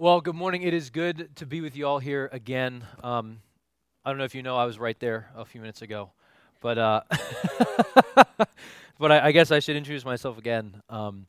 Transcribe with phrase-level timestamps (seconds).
[0.00, 0.62] Well, good morning.
[0.62, 2.86] It is good to be with you all here again.
[3.02, 3.42] Um,
[4.02, 6.08] I don't know if you know, I was right there a few minutes ago,
[6.62, 7.02] but uh,
[8.98, 10.80] but I, I, guess I should introduce myself again.
[10.88, 11.26] Um,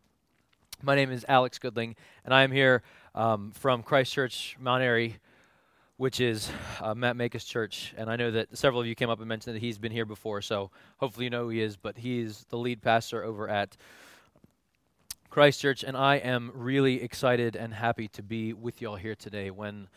[0.81, 2.81] my name is Alex Goodling, and I am here
[3.13, 5.17] um, from Christ Church Mount Airy,
[5.97, 6.49] which is
[6.79, 7.93] uh, Matt Makis Church.
[7.97, 10.05] And I know that several of you came up and mentioned that he's been here
[10.05, 11.75] before, so hopefully you know who he is.
[11.75, 13.75] But he's the lead pastor over at
[15.31, 19.15] Christ Church, and I am really excited and happy to be with you all here
[19.15, 19.49] today.
[19.49, 19.87] When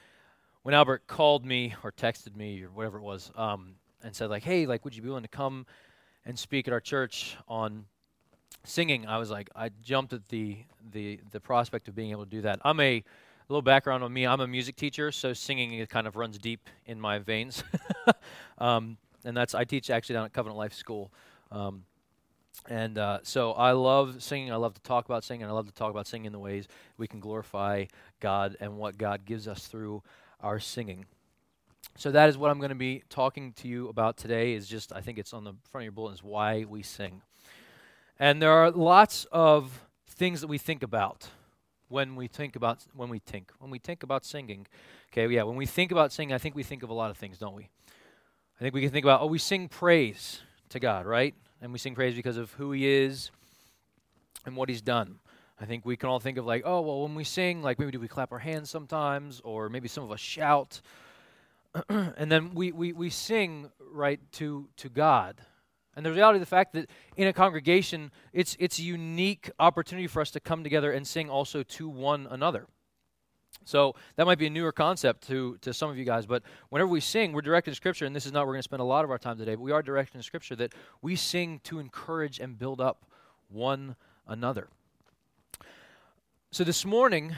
[0.63, 4.45] when Albert called me or texted me or whatever it was, um, and said like,
[4.45, 5.67] "Hey, like, would you be willing to come
[6.25, 7.87] and speak at our church on
[8.63, 10.59] singing?" I was like, I jumped at the
[10.93, 12.61] the the prospect of being able to do that.
[12.65, 13.05] I'm a, a
[13.49, 14.29] little background on me.
[14.29, 17.65] I'm a music teacher, so singing it kind of runs deep in my veins,
[18.59, 21.11] um, and that's I teach actually down at Covenant Life School.
[21.51, 21.83] Um,
[22.69, 24.51] and uh, so I love singing.
[24.53, 25.47] I love to talk about singing.
[25.47, 27.85] I love to talk about singing in the ways we can glorify
[28.21, 30.03] God and what God gives us through
[30.41, 31.05] our singing.
[31.97, 34.55] So that is what I'm going to be talking to you about today.
[34.55, 37.23] Is just I think it's on the front of your bulletin is why we sing.
[38.19, 41.29] And there are lots of things that we think about
[41.89, 44.67] when we think about when we think when we think about singing.
[45.13, 47.17] Okay, yeah, when we think about singing, I think we think of a lot of
[47.17, 47.69] things, don't we?
[48.59, 50.41] I think we can think about oh, we sing praise
[50.71, 51.35] to God, right?
[51.65, 53.31] And we sing praise because of who He is
[54.45, 55.19] and what He's done.
[55.59, 57.91] I think we can all think of like, oh, well, when we sing, like maybe
[57.91, 60.83] do we clap our hands sometimes, or maybe some of us shout,
[61.89, 65.41] and then we, we, we sing right to to God.
[65.97, 70.07] And the reality of the fact that in a congregation, it's it's a unique opportunity
[70.07, 72.67] for us to come together and sing also to one another.
[73.65, 76.89] So that might be a newer concept to, to some of you guys, but whenever
[76.89, 78.83] we sing, we're directed in Scripture, and this is not where we're going to spend
[78.83, 81.61] a lot of our time today, but we are directed in Scripture that we sing
[81.65, 83.07] to encourage and build up
[83.49, 84.69] one another.
[86.51, 87.35] So this morning,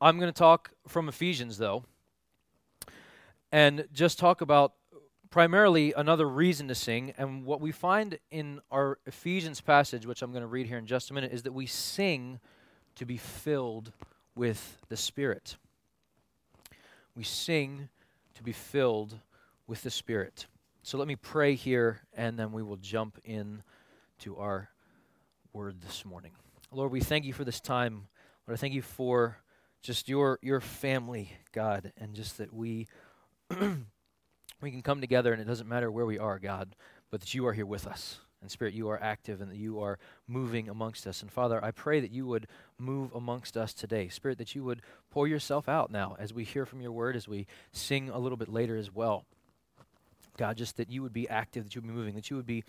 [0.00, 1.84] I'm going to talk from Ephesians, though,
[3.50, 4.74] and just talk about
[5.30, 7.14] primarily another reason to sing.
[7.16, 10.86] And what we find in our Ephesians passage, which I'm going to read here in
[10.86, 12.40] just a minute, is that we sing
[12.96, 13.92] to be filled
[14.34, 15.56] with the Spirit.
[17.14, 17.88] We sing
[18.34, 19.18] to be filled
[19.66, 20.46] with the Spirit.
[20.82, 23.62] So let me pray here, and then we will jump in
[24.20, 24.70] to our
[25.52, 26.32] word this morning.
[26.72, 28.08] Lord, we thank you for this time.
[28.46, 29.38] Lord, I thank you for
[29.82, 32.88] just your your family, God, and just that we
[33.50, 36.74] we can come together, and it doesn't matter where we are, God,
[37.10, 38.20] but that you are here with us.
[38.42, 41.22] And Spirit, you are active and that you are moving amongst us.
[41.22, 44.08] And Father, I pray that you would move amongst us today.
[44.08, 47.28] Spirit, that you would pour yourself out now as we hear from your word, as
[47.28, 49.24] we sing a little bit later as well.
[50.36, 52.46] God, just that you would be active, that you would be moving, that you would
[52.46, 52.64] be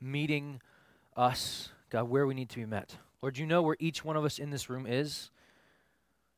[0.00, 0.60] meeting
[1.16, 2.96] us, God, where we need to be met.
[3.22, 5.30] Lord, you know where each one of us in this room is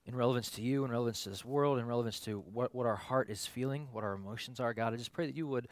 [0.07, 2.97] in relevance to you, in relevance to this world, in relevance to what, what our
[2.97, 4.95] heart is feeling, what our emotions are, God.
[4.95, 5.67] I just pray that you would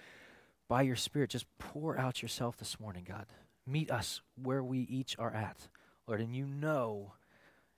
[0.69, 3.27] by your Spirit, just pour out yourself this morning, God.
[3.67, 5.69] Meet us where we each are at,
[6.07, 7.13] Lord, and you know,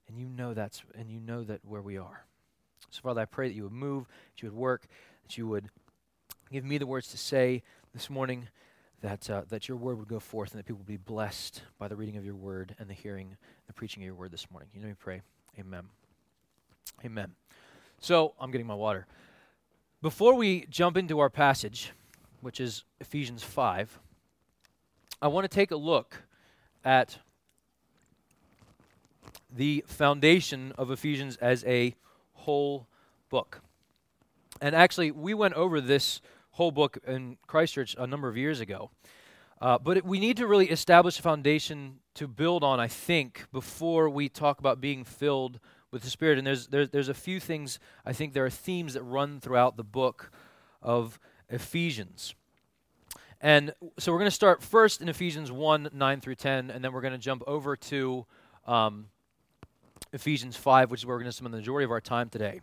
[0.08, 2.24] and you know that's, and you know that where we are.
[2.90, 4.86] So, Father, I pray that you would move, that you would work,
[5.24, 5.68] that you would
[6.50, 8.48] give me the words to say this morning,
[9.00, 11.88] that, uh, that your word would go forth, and that people would be blessed by
[11.88, 13.36] the reading of your word and the hearing,
[13.66, 14.68] the preaching of your word this morning.
[14.74, 15.22] You know me pray.
[15.58, 15.84] Amen.
[17.04, 17.32] Amen.
[18.00, 19.06] So, I'm getting my water.
[20.02, 21.92] Before we jump into our passage,
[22.40, 23.98] which is Ephesians 5,
[25.20, 26.22] I want to take a look
[26.84, 27.18] at
[29.54, 31.94] the foundation of Ephesians as a
[32.34, 32.86] whole
[33.30, 33.60] book.
[34.60, 36.20] And actually, we went over this
[36.52, 38.90] whole book in Christ Church a number of years ago.
[39.60, 43.46] Uh, but it, we need to really establish a foundation to build on, I think,
[43.52, 45.60] before we talk about being filled
[45.90, 46.38] with the Spirit.
[46.38, 49.76] And there's, there's, there's a few things, I think there are themes that run throughout
[49.76, 50.30] the book
[50.82, 51.18] of
[51.48, 52.34] Ephesians.
[53.40, 56.92] And so we're going to start first in Ephesians 1 9 through 10, and then
[56.92, 58.26] we're going to jump over to
[58.66, 59.06] um,
[60.12, 62.60] Ephesians 5, which is where we're going to spend the majority of our time today.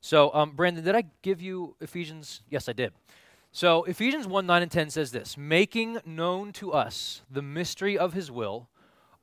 [0.00, 2.40] So, um, Brandon, did I give you Ephesians?
[2.50, 2.92] Yes, I did.
[3.52, 8.14] So, Ephesians 1 9 and 10 says this Making known to us the mystery of
[8.14, 8.68] his will,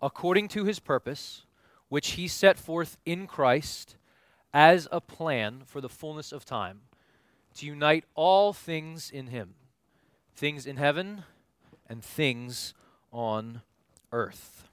[0.01, 1.45] according to his purpose,
[1.89, 3.95] which he set forth in Christ
[4.53, 6.81] as a plan for the fullness of time
[7.55, 9.55] to unite all things in him,
[10.35, 11.23] things in heaven
[11.87, 12.73] and things
[13.11, 13.61] on
[14.11, 14.67] earth.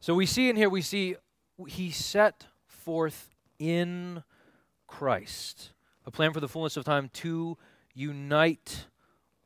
[0.00, 1.16] So we see in here, we see
[1.66, 4.22] he set forth in
[4.86, 5.72] Christ
[6.06, 7.56] a plan for the fullness of time to
[7.94, 8.86] unite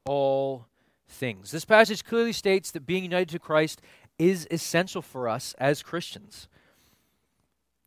[0.06, 0.66] all
[1.08, 1.50] things.
[1.50, 3.80] This passage clearly states that being united to Christ
[4.18, 6.48] is essential for us as Christians.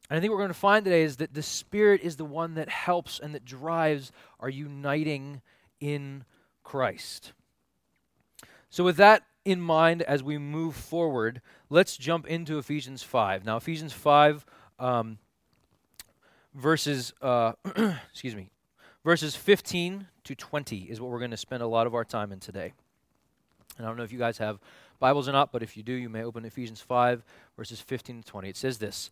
[0.09, 2.56] And I think we're going to find today is that the Spirit is the one
[2.56, 5.42] that helps and that drives our uniting
[5.80, 6.24] in
[6.63, 7.33] Christ.
[8.69, 13.45] So, with that in mind, as we move forward, let's jump into Ephesians 5.
[13.45, 14.45] Now, Ephesians 5,
[14.80, 15.18] um,
[16.54, 17.54] verses, uh,
[18.12, 18.50] excuse me,
[19.04, 22.31] verses 15 to 20 is what we're going to spend a lot of our time
[22.31, 22.74] in today.
[23.77, 24.59] And I don't know if you guys have
[25.00, 27.24] Bibles or not, but if you do, you may open Ephesians 5,
[27.56, 28.50] verses 15 to 20.
[28.50, 29.12] It says this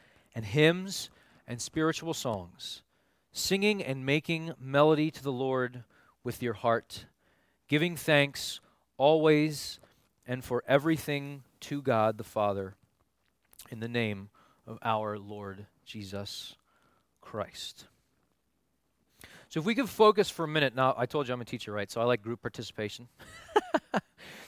[0.33, 1.09] and hymns
[1.47, 2.81] and spiritual songs,
[3.31, 5.83] singing and making melody to the Lord
[6.23, 7.05] with your heart,
[7.67, 8.59] giving thanks
[8.97, 9.79] always
[10.25, 12.75] and for everything to God the Father
[13.69, 14.29] in the name
[14.67, 16.55] of our Lord Jesus
[17.19, 17.87] Christ.
[19.49, 21.73] So, if we could focus for a minute, now I told you I'm a teacher,
[21.73, 21.91] right?
[21.91, 23.09] So I like group participation.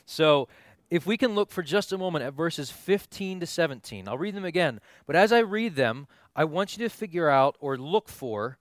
[0.05, 0.47] so,
[0.89, 4.35] if we can look for just a moment at verses 15 to 17, I'll read
[4.35, 4.79] them again.
[5.05, 8.57] But as I read them, I want you to figure out or look for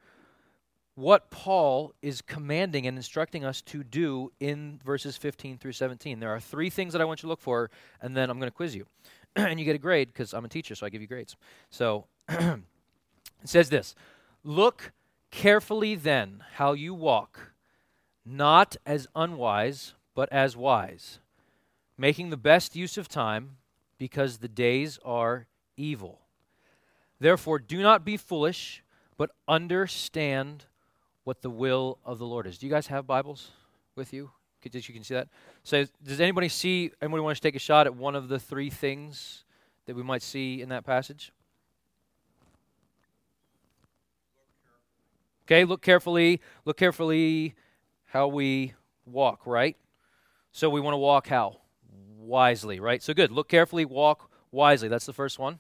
[0.95, 6.21] what Paul is commanding and instructing us to do in verses 15 through 17.
[6.21, 7.71] There are three things that I want you to look for,
[8.01, 8.87] and then I'm going to quiz you.
[9.37, 11.37] and you get a grade because I'm a teacher, so I give you grades.
[11.71, 12.61] So it
[13.45, 13.95] says this
[14.45, 14.93] Look
[15.31, 17.53] carefully then how you walk,
[18.25, 21.21] not as unwise, but as wise
[21.97, 23.57] making the best use of time,
[23.99, 25.47] because the days are
[25.77, 26.21] evil.
[27.21, 28.83] Therefore, do not be foolish,
[29.17, 30.65] but understand
[31.23, 32.59] what the will of the Lord is.
[32.59, 33.51] Do you guys have Bibles
[33.95, 34.31] with you?
[34.65, 35.29] That you can see that.
[35.65, 36.93] So, does anybody see?
[37.01, 39.45] Anybody want to take a shot at one of the three things
[39.87, 41.33] that we might see in that passage?
[45.47, 46.41] Okay, look carefully.
[46.65, 47.55] Look carefully
[48.05, 48.75] how we
[49.05, 49.47] walk.
[49.47, 49.77] Right.
[50.53, 51.62] So we want to walk how?
[52.23, 53.03] Wisely, right?
[53.03, 53.31] So good.
[53.31, 54.89] Look carefully, walk wisely.
[54.89, 55.59] That's the first one.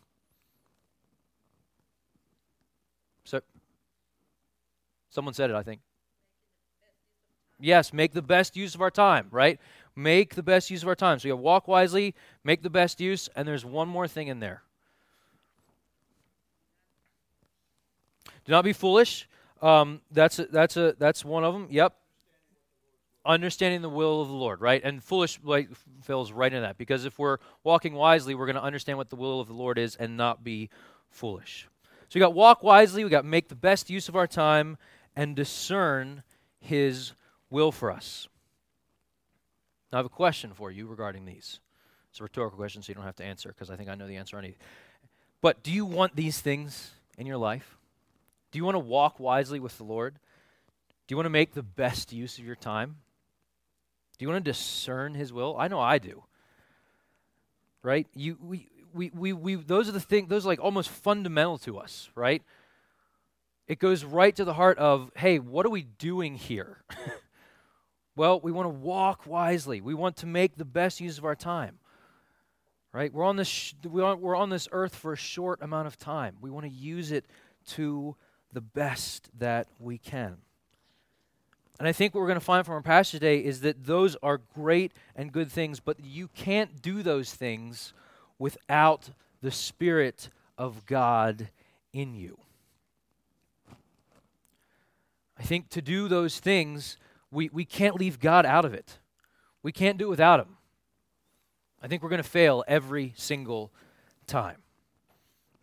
[3.24, 3.40] So,
[5.10, 5.80] someone said it, I think.
[7.60, 9.60] Yes, make the best use of our time, right?
[9.94, 11.18] Make the best use of our time.
[11.18, 14.40] So you have walk wisely, make the best use, and there's one more thing in
[14.40, 14.62] there.
[18.44, 19.28] Do not be foolish.
[19.60, 21.68] Um, that's a, that's a that's one of them.
[21.70, 21.94] Yep
[23.24, 24.82] understanding the will of the Lord, right?
[24.82, 25.69] And foolish like
[26.08, 29.40] right in that because if we're walking wisely, we're going to understand what the will
[29.40, 30.70] of the Lord is and not be
[31.10, 31.69] foolish.
[32.08, 34.76] So we got walk wisely, we got make the best use of our time
[35.14, 36.22] and discern
[36.60, 37.12] his
[37.50, 38.28] will for us.
[39.92, 41.60] Now I have a question for you regarding these.
[42.10, 44.06] It's a rhetorical question, so you don't have to answer because I think I know
[44.06, 44.56] the answer it.
[45.40, 47.78] But do you want these things in your life?
[48.50, 50.14] Do you want to walk wisely with the Lord?
[51.06, 52.96] Do you want to make the best use of your time?
[54.18, 55.56] Do you want to discern his will?
[55.58, 56.24] I know I do.
[57.82, 58.06] Right?
[58.14, 61.78] You we we we, we those are the things those are like almost fundamental to
[61.78, 62.42] us, right?
[63.66, 66.82] It goes right to the heart of, hey, what are we doing here?
[68.16, 69.81] well, we want to walk wisely.
[69.81, 71.78] We want to make the best use of our time.
[72.92, 73.12] Right?
[73.12, 76.36] We're on this sh- we're on this earth for a short amount of time.
[76.40, 77.24] We want to use it
[77.69, 78.14] to
[78.52, 80.36] the best that we can.
[81.79, 84.17] And I think what we're going to find from our passage today is that those
[84.22, 87.93] are great and good things, but you can't do those things
[88.38, 89.10] without
[89.41, 91.48] the Spirit of God
[91.93, 92.38] in you.
[95.38, 96.96] I think to do those things,
[97.32, 98.98] we, we can't leave God out of it.
[99.62, 100.56] We can't do it without Him.
[101.82, 103.72] I think we're going to fail every single
[104.29, 104.58] time.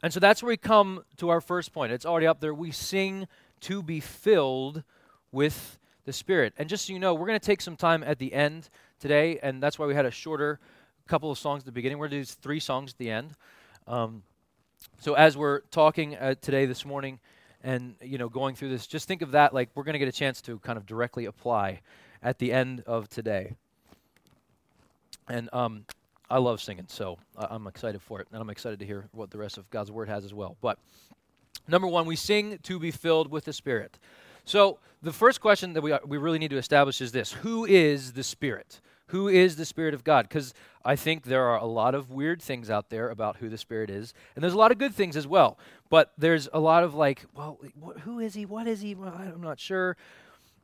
[0.04, 1.94] And so that's where we come to our first point.
[1.94, 2.54] It's already up there.
[2.54, 3.28] We sing
[3.62, 4.84] to be filled
[5.32, 5.79] with
[6.10, 6.54] the Spirit.
[6.58, 9.38] And just so you know, we're going to take some time at the end today,
[9.44, 10.60] and that's why we had a shorter
[11.08, 12.00] couple of songs at the beginning.
[12.00, 13.36] We're going to do three songs at the end.
[13.86, 14.24] Um,
[15.00, 17.20] so as we're talking uh, today, this morning,
[17.64, 20.08] and you know, going through this, just think of that like we're going to get
[20.08, 21.82] a chance to kind of directly apply
[22.24, 23.54] at the end of today.
[25.28, 25.86] And um,
[26.28, 29.38] I love singing, so I'm excited for it, and I'm excited to hear what the
[29.38, 30.58] rest of God's Word has as well.
[30.60, 30.80] But
[31.68, 34.00] number one, we sing to be filled with the Spirit.
[34.50, 38.14] So, the first question that we, we really need to establish is this Who is
[38.14, 38.82] the Spirit?
[39.10, 40.28] who is the Spirit of God?
[40.28, 43.60] Because I think there are a lot of weird things out there about who the
[43.60, 45.60] Spirit is, and there's a lot of good things as well.
[45.92, 48.48] But there's a lot of like, well, wh- who is he?
[48.48, 48.96] What is he?
[48.96, 49.98] Well, I'm not sure.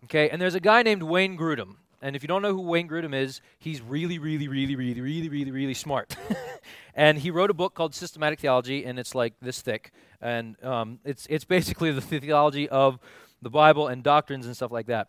[0.06, 1.76] Okay, and there's a guy named Wayne Grudem.
[2.02, 5.30] And if you don't know who Wayne Grudem is, he's really, really, really, really, really,
[5.30, 6.16] really, really smart.
[6.96, 9.92] and he wrote a book called Systematic Theology, and it's like this thick.
[10.22, 13.00] And um, it's, it's basically the theology of
[13.46, 15.08] the Bible and doctrines and stuff like that.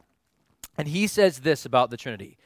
[0.76, 2.36] And he says this about the Trinity.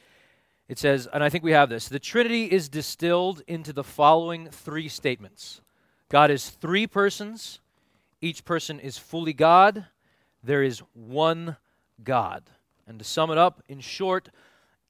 [0.69, 4.49] It says, and I think we have this the Trinity is distilled into the following
[4.51, 5.61] three statements
[6.09, 7.59] God is three persons,
[8.21, 9.87] each person is fully God,
[10.45, 11.57] there is one
[12.05, 12.45] God.
[12.87, 14.29] And to sum it up, in short,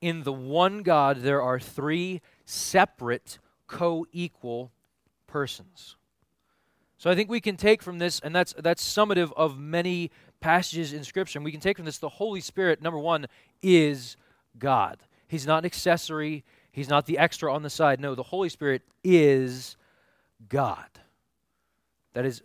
[0.03, 4.71] in the one God, there are three separate, co equal
[5.27, 5.97] persons.
[6.99, 10.93] So I think we can take from this, and that's, that's summative of many passages
[10.93, 13.27] in Scripture, and we can take from this the Holy Spirit, number one,
[13.63, 14.17] is
[14.59, 14.99] God.
[15.29, 16.45] He's not an accessory.
[16.73, 18.01] He's not the extra on the side.
[18.01, 19.77] No, the Holy Spirit is
[20.49, 20.89] God.
[22.15, 22.43] That is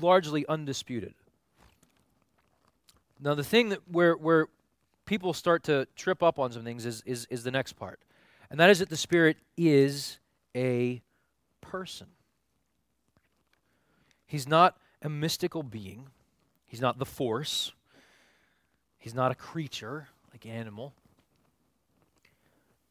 [0.00, 1.14] largely undisputed.
[3.20, 4.48] Now, the thing that where, where
[5.06, 8.00] people start to trip up on some things is, is, is the next part.
[8.50, 10.18] And that is that the Spirit is
[10.54, 11.02] a
[11.60, 12.08] person.
[14.26, 16.08] He's not a mystical being,
[16.76, 17.72] He's not the force,
[18.98, 20.92] He's not a creature like an animal.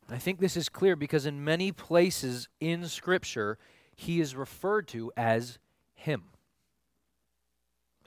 [0.09, 3.59] I think this is clear because in many places in Scripture,
[3.95, 5.59] he is referred to as
[5.93, 6.23] him.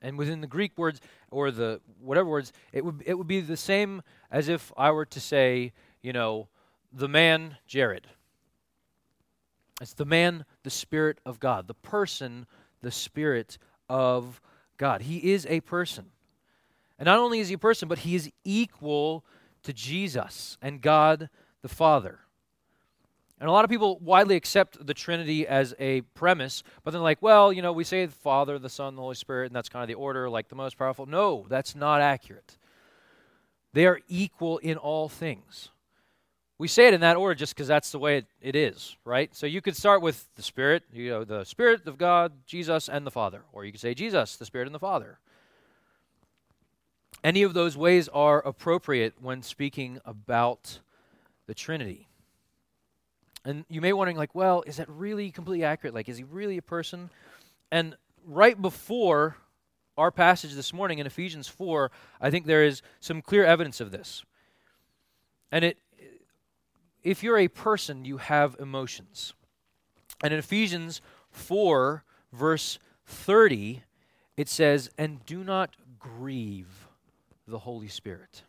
[0.03, 3.57] And within the Greek words or the whatever words, it would it would be the
[3.57, 6.49] same as if I were to say, you know,
[6.93, 8.09] the man Jared.
[9.81, 12.49] It's the man, the Spirit of God, the person,
[12.81, 13.59] the Spirit
[13.89, 14.41] of
[14.79, 15.03] God.
[15.03, 16.07] He is a person.
[16.99, 19.25] And not only is he a person, but he is equal
[19.63, 21.29] to Jesus and God
[21.63, 22.21] the Father.
[23.41, 27.23] And a lot of people widely accept the Trinity as a premise, but then, like,
[27.23, 29.83] well, you know, we say the Father, the Son, the Holy Spirit, and that's kind
[29.83, 31.07] of the order, like the most powerful.
[31.07, 32.57] No, that's not accurate.
[33.75, 35.71] They are equal in all things.
[36.59, 39.33] We say it in that order just because that's the way it, it is, right?
[39.35, 43.07] So you could start with the Spirit, you know, the Spirit of God, Jesus, and
[43.07, 43.43] the Father.
[43.53, 45.21] Or you could say Jesus, the Spirit, and the Father.
[47.23, 50.81] Any of those ways are appropriate when speaking about
[51.47, 52.09] the Trinity.
[53.45, 55.95] And you may be wondering, like, well, is that really completely accurate?
[55.95, 57.09] Like, is he really a person?
[57.71, 57.97] And
[58.27, 59.37] right before
[59.97, 63.91] our passage this morning in Ephesians 4, I think there is some clear evidence of
[63.93, 64.25] this.
[65.51, 65.79] And it
[67.03, 69.35] if you're a person, you have emotions.
[70.23, 71.01] And in Ephesians
[71.31, 73.83] 4, verse 30,
[74.37, 76.89] it says, And do not grieve
[77.47, 78.43] the Holy Spirit.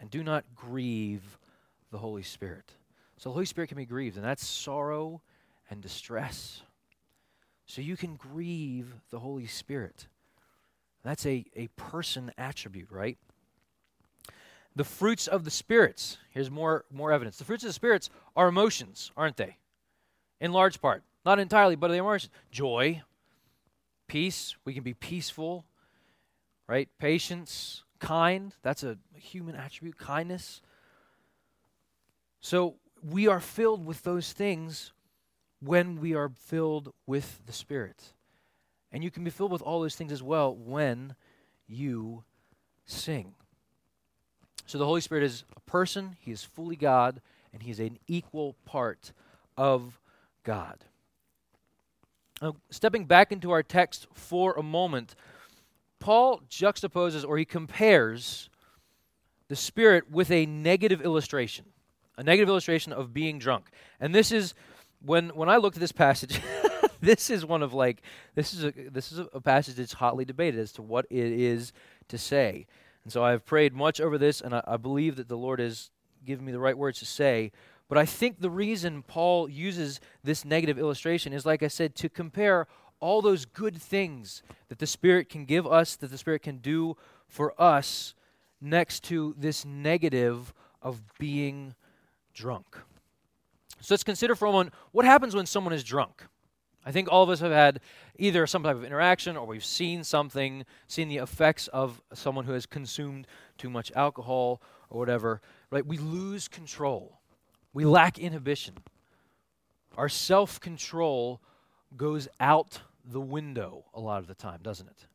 [0.00, 1.38] And do not grieve
[1.90, 2.72] the Holy Spirit.
[3.16, 5.20] So the Holy Spirit can be grieved, and that's sorrow
[5.68, 6.62] and distress.
[7.66, 10.08] So you can grieve the Holy Spirit.
[11.04, 13.18] That's a, a person attribute, right?
[14.76, 16.18] The fruits of the spirits.
[16.30, 17.38] Here's more, more evidence.
[17.38, 19.56] The fruits of the spirits are emotions, aren't they?
[20.40, 21.02] In large part.
[21.24, 22.32] Not entirely, but they are emotions.
[22.50, 23.02] Joy,
[24.06, 24.56] peace.
[24.64, 25.66] We can be peaceful,
[26.66, 26.88] right?
[26.98, 28.54] Patience, kind.
[28.62, 29.98] That's a human attribute.
[29.98, 30.62] Kindness.
[32.40, 34.92] So we are filled with those things
[35.60, 38.12] when we are filled with the Spirit.
[38.92, 41.14] And you can be filled with all those things as well when
[41.66, 42.24] you
[42.86, 43.34] sing.
[44.66, 47.20] So the Holy Spirit is a person, He is fully God,
[47.52, 49.12] and He is an equal part
[49.56, 49.98] of
[50.44, 50.84] God.
[52.40, 55.14] Now, stepping back into our text for a moment,
[55.98, 58.48] Paul juxtaposes or he compares
[59.48, 61.66] the Spirit with a negative illustration
[62.20, 63.70] a negative illustration of being drunk.
[63.98, 64.54] And this is
[65.00, 66.38] when when I looked at this passage,
[67.00, 68.02] this is one of like
[68.34, 71.72] this is a this is a passage that's hotly debated as to what it is
[72.08, 72.66] to say.
[73.04, 75.90] And so I've prayed much over this, and I, I believe that the Lord has
[76.24, 77.52] given me the right words to say.
[77.88, 82.08] But I think the reason Paul uses this negative illustration is, like I said, to
[82.08, 82.66] compare
[83.00, 86.96] all those good things that the Spirit can give us, that the Spirit can do
[87.26, 88.14] for us,
[88.60, 90.52] next to this negative
[90.82, 91.74] of being
[92.34, 92.76] drunk.
[93.80, 96.26] So let's consider for a moment what happens when someone is drunk.
[96.84, 97.80] I think all of us have had
[98.18, 102.52] either some type of interaction or we've seen something, seen the effects of someone who
[102.52, 103.26] has consumed
[103.58, 105.84] too much alcohol or whatever, right?
[105.84, 107.20] We lose control.
[107.72, 108.74] We lack inhibition.
[109.96, 111.40] Our self control
[111.96, 115.06] goes out the window a lot of the time, doesn't it?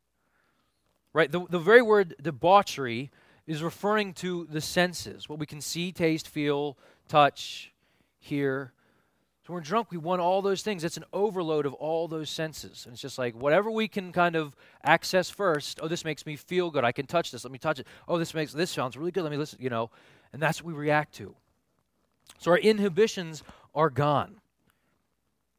[1.14, 1.32] Right?
[1.32, 3.10] The, the very word debauchery
[3.48, 7.72] is referring to the senses, what we can see, taste, feel, touch,
[8.18, 8.74] hear.
[9.46, 10.84] So when we're drunk, we want all those things.
[10.84, 12.86] It's an overload of all those senses.
[12.86, 15.80] And it's just like whatever we can kind of access first.
[15.84, 16.84] Oh, this makes me feel good.
[16.84, 17.44] I can touch this.
[17.44, 17.86] Let me touch it.
[18.08, 19.22] Oh, this makes this sounds really good.
[19.22, 19.92] Let me listen, you know.
[20.34, 21.36] And that's what we react to.
[22.40, 23.44] So our inhibitions
[23.76, 24.38] are gone.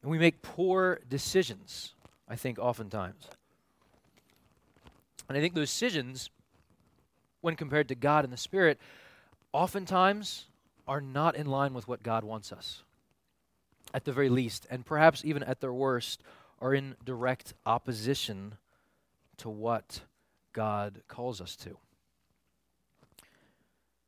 [0.01, 1.93] And we make poor decisions,
[2.27, 3.29] I think, oftentimes.
[5.29, 6.29] And I think those decisions,
[7.39, 8.79] when compared to God and the Spirit,
[9.53, 10.47] oftentimes
[10.89, 12.83] are not in line with what God wants us,
[13.93, 16.21] at the very least, and perhaps even at their worst,
[16.59, 18.55] are in direct opposition
[19.37, 20.01] to what
[20.53, 21.77] God calls us to.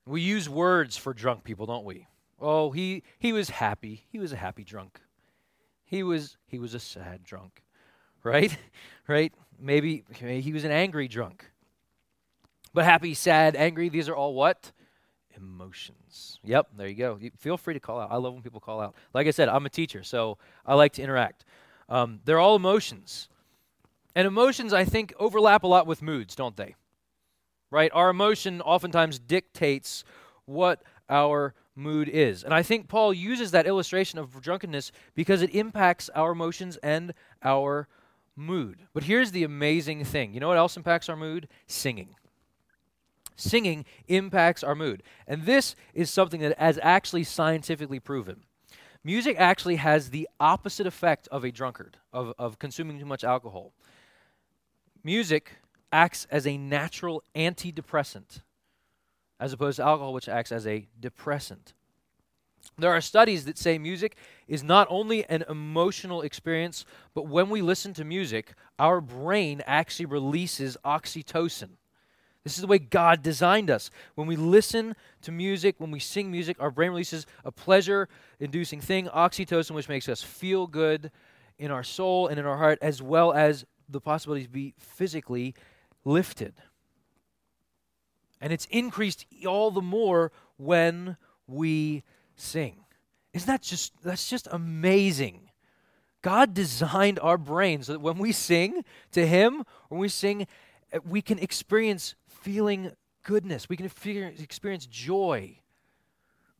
[0.05, 2.07] We use words for drunk people, don't we?
[2.41, 4.05] Oh, he, he was happy.
[4.11, 4.99] He was a happy drunk.
[5.85, 7.63] He was he was a sad drunk.
[8.23, 8.55] Right?
[9.07, 9.33] right?
[9.59, 11.45] Maybe, maybe he was an angry drunk.
[12.73, 14.71] But happy, sad, angry, these are all what?
[15.39, 16.39] Emotions.
[16.43, 17.17] Yep, there you go.
[17.19, 18.11] You feel free to call out.
[18.11, 18.95] I love when people call out.
[19.13, 21.45] Like I said, I'm a teacher, so I like to interact.
[21.87, 23.29] Um, they're all emotions.
[24.15, 26.75] And emotions, I think, overlap a lot with moods, don't they?
[27.71, 27.91] Right?
[27.93, 30.03] Our emotion oftentimes dictates
[30.45, 32.43] what our mood is.
[32.43, 37.13] And I think Paul uses that illustration of drunkenness because it impacts our emotions and
[37.43, 37.87] our
[38.35, 38.87] mood.
[38.93, 41.47] But here's the amazing thing you know what else impacts our mood?
[41.67, 42.15] Singing.
[43.39, 45.01] Singing impacts our mood.
[45.25, 48.43] And this is something that is actually scientifically proven.
[49.01, 53.71] Music actually has the opposite effect of a drunkard, of, of consuming too much alcohol.
[55.05, 55.53] Music
[55.89, 58.41] acts as a natural antidepressant,
[59.39, 61.73] as opposed to alcohol, which acts as a depressant.
[62.77, 64.17] There are studies that say music
[64.49, 70.07] is not only an emotional experience, but when we listen to music, our brain actually
[70.07, 71.69] releases oxytocin.
[72.49, 73.91] This is the way God designed us.
[74.15, 78.81] When we listen to music, when we sing music, our brain releases a pleasure inducing
[78.81, 81.11] thing, oxytocin, which makes us feel good
[81.59, 85.53] in our soul and in our heart, as well as the possibility to be physically
[86.03, 86.55] lifted.
[88.41, 92.01] And it's increased all the more when we
[92.35, 92.77] sing.
[93.31, 95.51] Isn't that just that's just amazing?
[96.23, 100.47] God designed our brains so that when we sing to him, when we sing,
[100.91, 102.91] eh, we can experience feeling
[103.23, 103.69] goodness.
[103.69, 105.59] We can experience joy.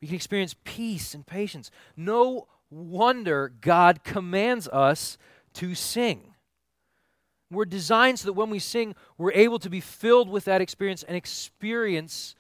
[0.02, 1.72] We can experience peace and patience.
[1.98, 5.18] No wonder God commands us
[5.54, 6.36] to sing.
[7.52, 11.04] We're designed so that when we sing, we're able to be filled with that experience
[11.04, 12.36] and experience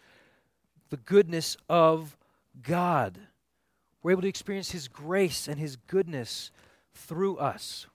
[0.90, 2.16] the goodness of
[2.62, 3.20] God.
[4.04, 6.52] We're able to experience His grace and His goodness
[6.94, 7.88] through us.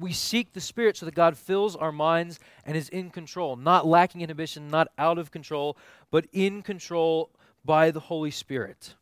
[0.00, 3.86] We seek the Spirit so that God fills our minds and is in control, not
[3.86, 5.76] lacking inhibition, not out of control,
[6.10, 7.30] but in control
[7.64, 8.94] by the Holy Spirit.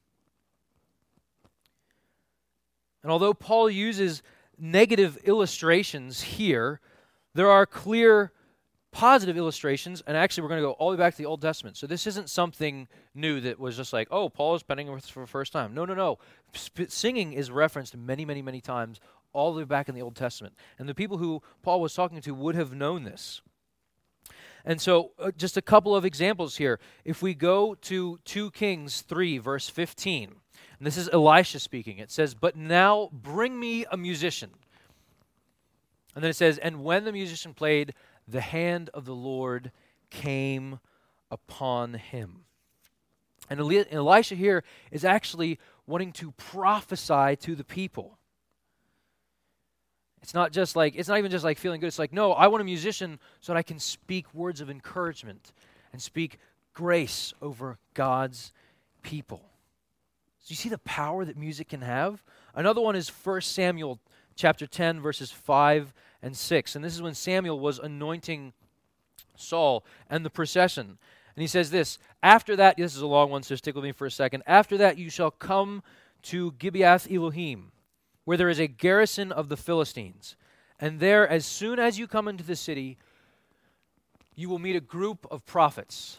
[3.02, 4.22] And although Paul uses
[4.58, 6.80] negative illustrations here,
[7.32, 8.32] there are clear
[8.90, 11.40] positive illustrations, and actually, we're going to go all the way back to the Old
[11.40, 11.76] Testament.
[11.76, 15.26] So this isn't something new that was just like, oh, Paul is penning for the
[15.26, 15.74] first time.
[15.74, 16.18] No, no, no.
[16.58, 18.98] Sp- singing is referenced many, many, many times
[19.32, 20.54] all the way back in the Old Testament.
[20.78, 23.40] And the people who Paul was talking to would have known this.
[24.64, 26.78] And so, uh, just a couple of examples here.
[27.04, 30.34] If we go to 2 Kings 3, verse 15,
[30.78, 34.50] and this is Elisha speaking, it says, But now bring me a musician.
[36.14, 37.94] And then it says, And when the musician played,
[38.26, 39.72] the hand of the Lord
[40.10, 40.80] came
[41.30, 42.44] upon him.
[43.50, 48.17] And Elisha here is actually wanting to prophesy to the people.
[50.22, 51.86] It's not just like, it's not even just like feeling good.
[51.86, 55.52] It's like, no, I want a musician so that I can speak words of encouragement
[55.92, 56.38] and speak
[56.74, 58.52] grace over God's
[59.02, 59.42] people.
[60.40, 62.22] So you see the power that music can have?
[62.54, 64.00] Another one is 1 Samuel
[64.34, 66.76] chapter 10, verses 5 and 6.
[66.76, 68.52] And this is when Samuel was anointing
[69.36, 70.98] Saul and the procession.
[71.36, 73.92] And he says this After that, this is a long one, so stick with me
[73.92, 74.42] for a second.
[74.46, 75.82] After that, you shall come
[76.22, 77.70] to Gibeath Elohim,
[78.28, 80.36] where there is a garrison of the Philistines.
[80.78, 82.98] And there, as soon as you come into the city,
[84.34, 86.18] you will meet a group of prophets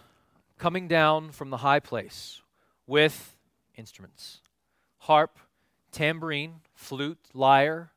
[0.57, 2.41] coming down from the high place
[2.87, 3.35] with
[3.75, 4.41] instruments
[4.97, 5.37] harp,
[5.91, 7.91] tambourine, flute, lyre,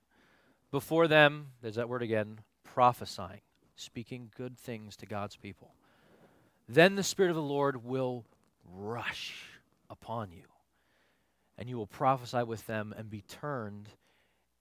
[0.71, 3.41] before them, there's that word again, prophesying,
[3.77, 5.73] speaking good things to God's people.
[6.69, 8.27] Then the Spirit of the Lord will
[8.75, 9.33] rush
[9.89, 10.45] upon you,
[11.57, 13.89] and you will prophesy with them and be turned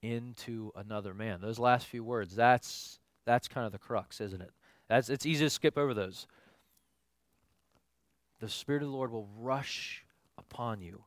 [0.02, 1.42] into another man.
[1.42, 4.52] Those last few words, that's that's kind of the crux, isn't it?
[4.88, 6.28] That's it's easy to skip over those.
[8.40, 10.04] The Spirit of the Lord will rush
[10.38, 11.04] upon you,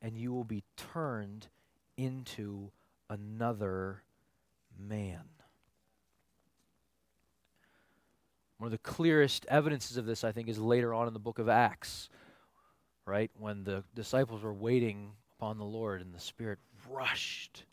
[0.00, 1.48] and you will be turned
[1.96, 2.70] into
[3.10, 4.02] another
[4.78, 5.24] man.
[8.56, 11.38] One of the clearest evidences of this, I think, is later on in the book
[11.38, 12.08] of Acts,
[13.06, 13.30] right?
[13.38, 16.58] When the disciples were waiting upon the Lord and the Spirit
[16.90, 17.64] rushed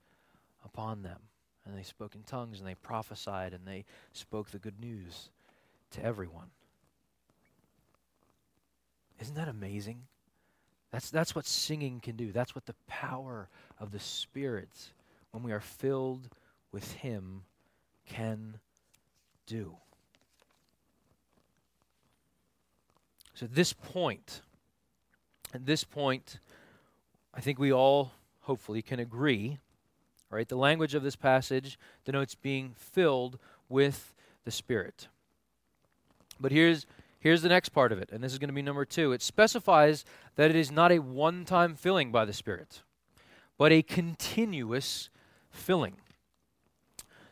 [0.68, 1.20] upon them.
[1.66, 5.30] And they spoke in tongues and they prophesied and they spoke the good news
[5.92, 6.52] to everyone.
[9.20, 10.04] Isn't that amazing?
[10.92, 12.32] That's, that's what singing can do.
[12.32, 13.50] That's what the power
[13.80, 14.92] of the Spirit,
[15.32, 16.30] when we are filled
[16.72, 17.44] with Him,
[18.06, 18.60] can
[19.46, 19.76] do.
[23.34, 24.42] So, at this point,
[25.54, 26.40] at this point,
[27.34, 29.60] I think we all hopefully can agree,
[30.30, 30.48] right?
[30.48, 34.14] The language of this passage denotes being filled with
[34.46, 35.08] the Spirit.
[36.40, 36.86] But here's
[37.20, 39.12] here's the next part of it, and this is going to be number 2.
[39.12, 42.84] It specifies that it is not a one-time filling by the Spirit,
[43.58, 45.10] but a continuous
[45.50, 45.96] filling.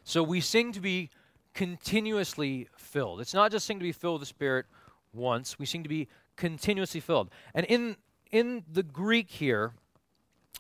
[0.04, 1.10] So we sing to be
[1.54, 3.22] continuously filled.
[3.22, 4.66] It's not just sing to be filled with the Spirit
[5.14, 5.58] once.
[5.58, 7.30] We seem to be continuously filled.
[7.54, 7.98] And in
[8.32, 9.74] in the Greek here,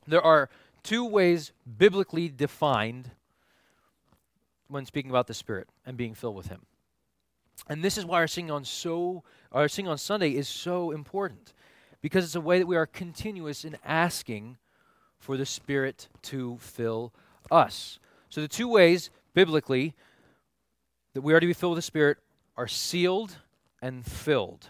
[0.07, 0.49] there are
[0.85, 3.11] two ways biblically defined
[4.67, 6.61] when speaking about the Spirit and being filled with Him.
[7.67, 11.53] And this is why our singing on so our singing on Sunday is so important.
[12.01, 14.57] Because it's a way that we are continuous in asking
[15.17, 17.13] for the Spirit to fill
[17.49, 17.99] us.
[18.29, 19.93] So the two ways biblically
[21.13, 22.17] that we are to be filled with the Spirit
[22.57, 23.37] are sealed
[23.81, 24.69] and filled.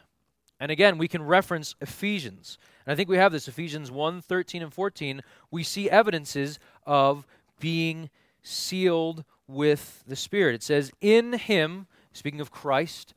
[0.60, 2.58] And again, we can reference Ephesians.
[2.86, 5.22] And I think we have this Ephesians 1 13 and 14.
[5.52, 7.26] We see evidences of
[7.60, 8.10] being
[8.44, 10.56] sealed with the Spirit.
[10.56, 13.14] It says, In him, speaking of Christ,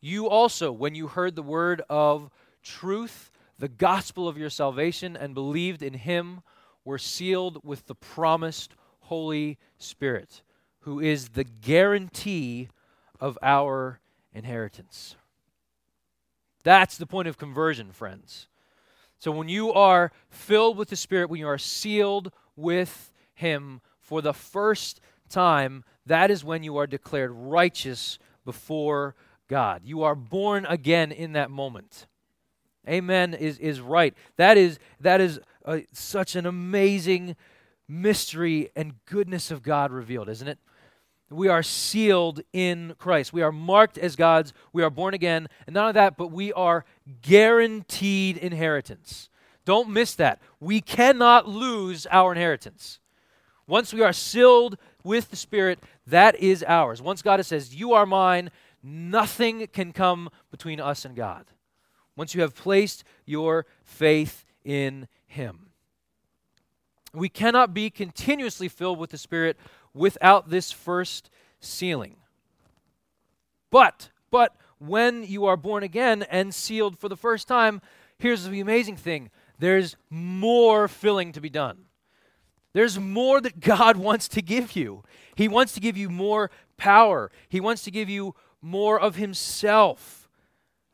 [0.00, 2.30] you also, when you heard the word of
[2.62, 6.42] truth, the gospel of your salvation, and believed in him,
[6.84, 10.42] were sealed with the promised Holy Spirit,
[10.80, 12.68] who is the guarantee
[13.20, 14.00] of our
[14.34, 15.16] inheritance.
[16.64, 18.48] That's the point of conversion, friends.
[19.22, 24.20] So when you are filled with the Spirit, when you are sealed with Him for
[24.20, 29.14] the first time, that is when you are declared righteous before
[29.46, 29.82] God.
[29.84, 32.08] You are born again in that moment.
[32.88, 34.12] Amen is, is right.
[34.38, 37.36] That is, that is a, such an amazing
[37.86, 40.58] mystery and goodness of God revealed, isn't it?
[41.32, 43.32] We are sealed in Christ.
[43.32, 44.52] We are marked as God's.
[44.72, 45.48] We are born again.
[45.66, 46.84] And not only that, but we are
[47.22, 49.28] guaranteed inheritance.
[49.64, 50.40] Don't miss that.
[50.60, 52.98] We cannot lose our inheritance.
[53.66, 57.00] Once we are sealed with the Spirit, that is ours.
[57.00, 58.50] Once God says, You are mine,
[58.82, 61.46] nothing can come between us and God.
[62.16, 65.70] Once you have placed your faith in Him.
[67.14, 69.58] We cannot be continuously filled with the Spirit
[69.94, 72.16] without this first sealing.
[73.70, 77.80] But, but when you are born again and sealed for the first time,
[78.18, 81.84] here's the amazing thing there's more filling to be done.
[82.72, 85.04] There's more that God wants to give you.
[85.34, 90.28] He wants to give you more power, He wants to give you more of Himself.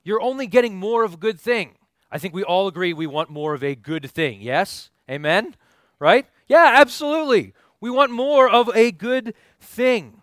[0.04, 1.74] You're only getting more of a good thing.
[2.10, 4.40] I think we all agree we want more of a good thing.
[4.40, 4.90] Yes?
[5.10, 5.54] Amen?
[5.98, 6.26] Right?
[6.46, 7.52] Yeah, absolutely.
[7.80, 10.22] We want more of a good thing.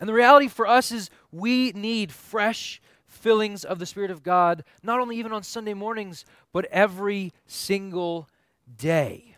[0.00, 4.64] And the reality for us is we need fresh fillings of the Spirit of God,
[4.82, 8.28] not only even on Sunday mornings, but every single
[8.76, 9.36] day.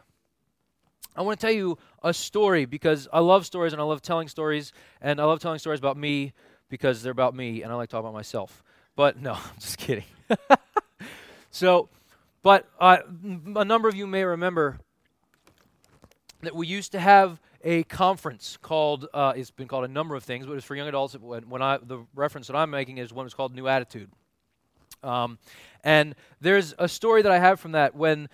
[1.14, 4.28] I want to tell you a story because I love stories and I love telling
[4.28, 6.32] stories, and I love telling stories about me
[6.68, 8.62] because they're about me and I like talking about myself.
[8.96, 10.04] But no, I'm just kidding.
[11.50, 11.88] so,
[12.42, 12.98] but uh,
[13.56, 14.78] a number of you may remember
[16.42, 20.24] that we used to have a conference called uh, it's been called a number of
[20.24, 21.14] things but it's for young adults.
[21.14, 24.10] When, i the reference that i'm making is one was called new attitude.
[25.02, 25.38] Um,
[25.84, 28.28] and there's a story that i have from that when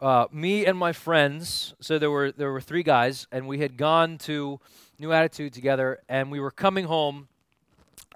[0.00, 3.76] uh, me and my friends so there were there were three guys and we had
[3.76, 4.60] gone to
[4.98, 7.28] new attitude together and we were coming home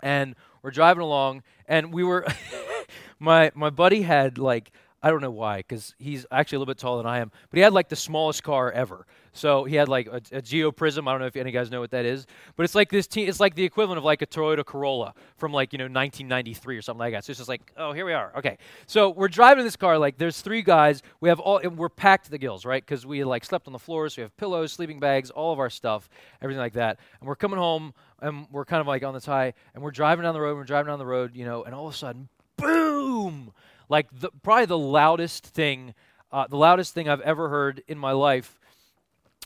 [0.03, 2.27] and we're driving along and we were
[3.19, 4.73] my my buddy had like
[5.03, 7.33] I don't know why, because he's actually a little bit taller than I am.
[7.51, 9.07] But he had like the smallest car ever.
[9.33, 11.09] So he had like a, a Geo Prizm.
[11.09, 12.91] I don't know if any of you guys know what that is, but it's like
[12.91, 13.07] this.
[13.07, 16.77] Te- it's like the equivalent of like a Toyota Corolla from like you know 1993
[16.77, 17.25] or something like that.
[17.25, 18.33] So it's just like, oh, here we are.
[18.37, 19.99] Okay, so we're driving this car.
[19.99, 21.03] Like there's three guys.
[21.21, 21.61] We have all.
[21.65, 22.85] We're packed to the gills, right?
[22.85, 24.15] Because we like slept on the floors.
[24.15, 26.09] So we have pillows, sleeping bags, all of our stuff,
[26.43, 27.01] everything like that.
[27.21, 30.23] And we're coming home and we're kind of like on the tie, and we're driving
[30.23, 30.57] down the road.
[30.57, 33.53] We're driving down the road, you know, and all of a sudden, boom!
[33.93, 35.93] Like the, probably the loudest thing
[36.33, 38.59] uh, the loudest thing I've ever heard in my life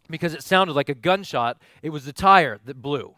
[0.08, 1.60] because it sounded like a gunshot.
[1.82, 3.16] It was the tire that blew.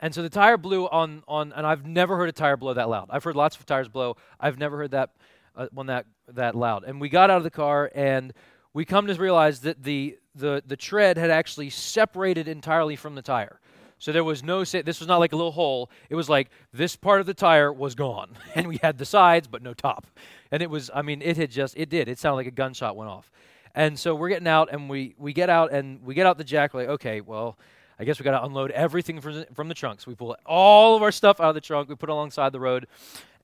[0.00, 2.88] And so the tire blew on, on and I've never heard a tire blow that
[2.88, 3.06] loud.
[3.10, 4.16] I've heard lots of tires blow.
[4.40, 5.10] I've never heard that
[5.54, 6.82] uh, one that, that loud.
[6.82, 8.32] And we got out of the car and
[8.74, 13.22] we come to realize that the, the, the tread had actually separated entirely from the
[13.22, 13.60] tire.
[14.02, 15.88] So there was no, this was not like a little hole.
[16.10, 18.30] It was like this part of the tire was gone.
[18.56, 20.08] And we had the sides, but no top.
[20.50, 22.08] And it was, I mean, it had just, it did.
[22.08, 23.30] It sounded like a gunshot went off.
[23.76, 26.42] And so we're getting out and we, we get out and we get out the
[26.42, 26.74] jack.
[26.74, 27.56] We're like, okay, well,
[27.96, 30.04] I guess we got to unload everything from, from the trunks.
[30.04, 31.88] We pull all of our stuff out of the trunk.
[31.88, 32.88] We put it alongside the road.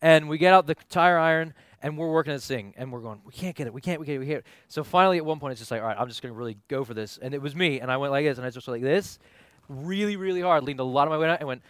[0.02, 2.98] And we get out the tire iron and we're working at this thing and we're
[2.98, 3.72] going, we can't get it.
[3.72, 4.42] We can't, we can't, we can't.
[4.66, 6.56] So finally at one point it's just like, all right, I'm just going to really
[6.66, 7.16] go for this.
[7.22, 7.78] And it was me.
[7.78, 9.20] And I went like this and I just went like this
[9.68, 11.62] really, really hard, leaned a lot of my weight out, and went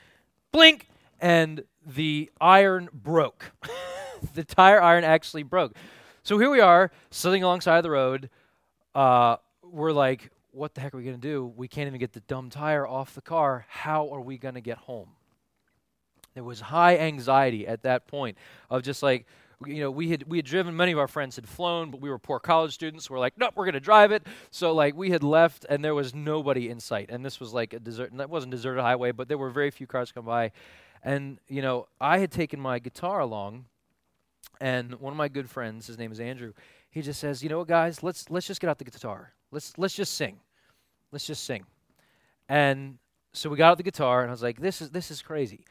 [0.52, 0.88] blink,
[1.20, 3.52] and the iron broke.
[4.34, 5.74] the tire iron actually broke.
[6.22, 8.30] So here we are, sitting alongside the road.
[8.94, 11.52] Uh, we're like, what the heck are we going to do?
[11.56, 13.64] We can't even get the dumb tire off the car.
[13.68, 15.10] How are we going to get home?
[16.34, 18.36] There was high anxiety at that point
[18.70, 19.26] of just like,
[19.66, 20.76] you know, we had we had driven.
[20.76, 23.10] Many of our friends had flown, but we were poor college students.
[23.10, 24.26] we're like, nope, we're gonna drive it.
[24.50, 27.10] So like we had left, and there was nobody in sight.
[27.10, 28.16] And this was like a desert.
[28.16, 30.52] That wasn't deserted highway, but there were very few cars come by.
[31.02, 33.64] And you know, I had taken my guitar along,
[34.60, 36.52] and one of my good friends, his name is Andrew.
[36.90, 39.32] He just says, you know what, guys, let's let's just get out the guitar.
[39.50, 40.38] Let's let's just sing.
[41.10, 41.64] Let's just sing.
[42.48, 42.98] And
[43.32, 45.64] so we got out the guitar, and I was like, this is this is crazy.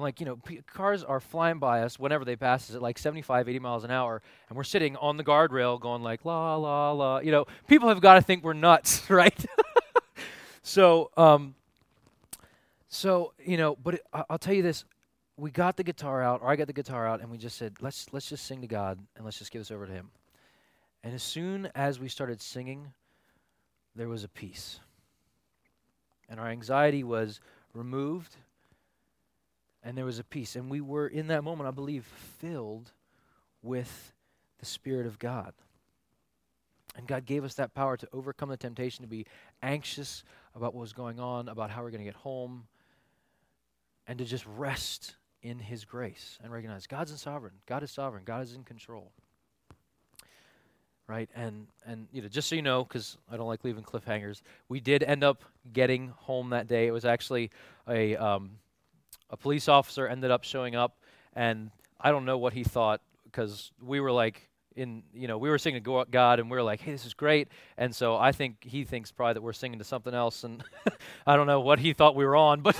[0.00, 2.80] I'm like, you know, p- cars are flying by us whenever they pass us at
[2.80, 6.56] like 75, 80 miles an hour, and we're sitting on the guardrail going like, la,
[6.56, 7.18] la, la.
[7.18, 9.44] You know, people have got to think we're nuts, right?
[10.62, 11.54] so, um,
[12.88, 14.84] so, you know, but it, I- I'll tell you this.
[15.36, 17.74] We got the guitar out, or I got the guitar out, and we just said,
[17.82, 20.10] let's, let's just sing to God, and let's just give this over to Him.
[21.04, 22.92] And as soon as we started singing,
[23.94, 24.80] there was a peace.
[26.26, 27.40] And our anxiety was
[27.74, 28.36] removed
[29.82, 30.56] and there was a peace.
[30.56, 32.04] And we were, in that moment, I believe,
[32.38, 32.92] filled
[33.62, 34.12] with
[34.58, 35.52] the Spirit of God.
[36.96, 39.26] And God gave us that power to overcome the temptation to be
[39.62, 40.22] anxious
[40.54, 42.64] about what was going on, about how we're going to get home,
[44.06, 47.54] and to just rest in His grace and recognize God's in sovereign.
[47.66, 48.24] God is sovereign.
[48.24, 49.12] God is in control.
[51.06, 51.30] Right?
[51.34, 54.80] And, and you know, just so you know, because I don't like leaving cliffhangers, we
[54.80, 56.86] did end up getting home that day.
[56.86, 57.50] It was actually
[57.88, 58.16] a.
[58.16, 58.50] Um,
[59.30, 60.96] a police officer ended up showing up,
[61.34, 65.50] and I don't know what he thought because we were like in you know we
[65.50, 67.48] were singing God and we were like hey this is great.
[67.76, 70.62] And so I think he thinks probably that we're singing to something else and
[71.26, 72.76] I don't know what he thought we were on but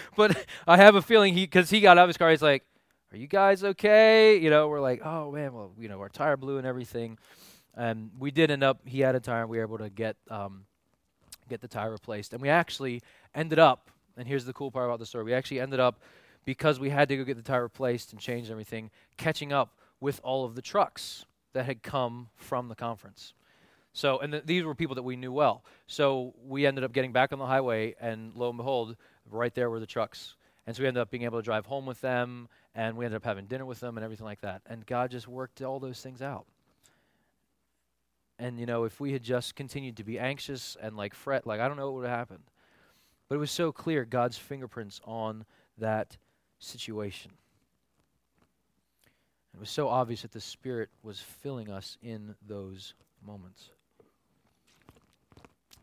[0.16, 2.64] but I have a feeling he because he got out of his car he's like
[3.12, 4.38] are you guys okay?
[4.38, 7.18] You know we're like oh man well you know our tire blew and everything.
[7.76, 10.16] And we did end up he had a tire and we were able to get
[10.28, 10.64] um,
[11.48, 12.32] get the tire replaced.
[12.32, 13.02] And we actually
[13.34, 15.24] ended up and here's the cool part about the story.
[15.24, 16.00] We actually ended up,
[16.44, 20.20] because we had to go get the tire replaced and change everything, catching up with
[20.24, 23.34] all of the trucks that had come from the conference.
[23.92, 25.64] So, and th- these were people that we knew well.
[25.86, 28.96] So we ended up getting back on the highway, and lo and behold,
[29.30, 30.36] right there were the trucks.
[30.66, 33.16] And so we ended up being able to drive home with them, and we ended
[33.16, 34.62] up having dinner with them and everything like that.
[34.66, 36.46] And God just worked all those things out.
[38.38, 41.60] And, you know, if we had just continued to be anxious and like fret, like,
[41.60, 42.44] I don't know what would have happened.
[43.30, 45.44] But it was so clear God's fingerprints on
[45.78, 46.16] that
[46.58, 47.30] situation.
[49.54, 53.70] It was so obvious that the Spirit was filling us in those moments.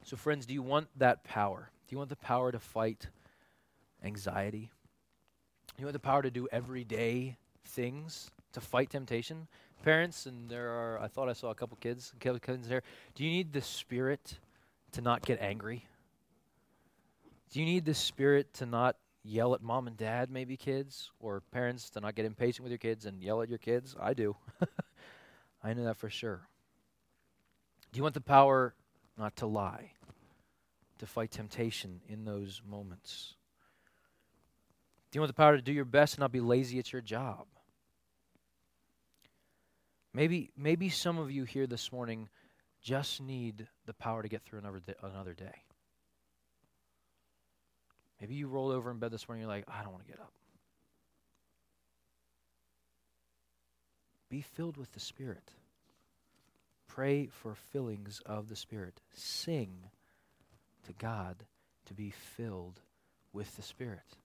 [0.03, 1.71] So, friends, do you want that power?
[1.87, 3.07] Do you want the power to fight
[4.03, 4.69] anxiety?
[5.67, 9.47] Do you want the power to do everyday things to fight temptation?
[9.83, 12.83] Parents, and there are, I thought I saw a couple kids, couple kids there.
[13.15, 14.39] Do you need the Spirit
[14.91, 15.85] to not get angry?
[17.51, 21.41] Do you need the spirit to not yell at mom and dad, maybe kids, or
[21.51, 23.95] parents to not get impatient with your kids and yell at your kids?
[23.99, 24.35] I do.
[25.63, 26.47] I know that for sure.
[27.91, 28.73] Do you want the power
[29.17, 29.91] not to lie,
[30.99, 33.35] to fight temptation in those moments?
[35.11, 37.01] Do you want the power to do your best and not be lazy at your
[37.01, 37.45] job?
[40.13, 42.27] Maybe, maybe some of you here this morning
[42.81, 45.63] just need the power to get through another day, another day.
[48.19, 50.11] Maybe you rolled over in bed this morning, and you're like, I don't want to
[50.11, 50.31] get up.
[54.29, 55.51] Be filled with the Spirit.
[56.87, 59.01] Pray for fillings of the Spirit.
[59.13, 59.85] Sing
[60.85, 61.45] to God
[61.85, 62.81] to be filled
[63.33, 64.17] with the Spirit.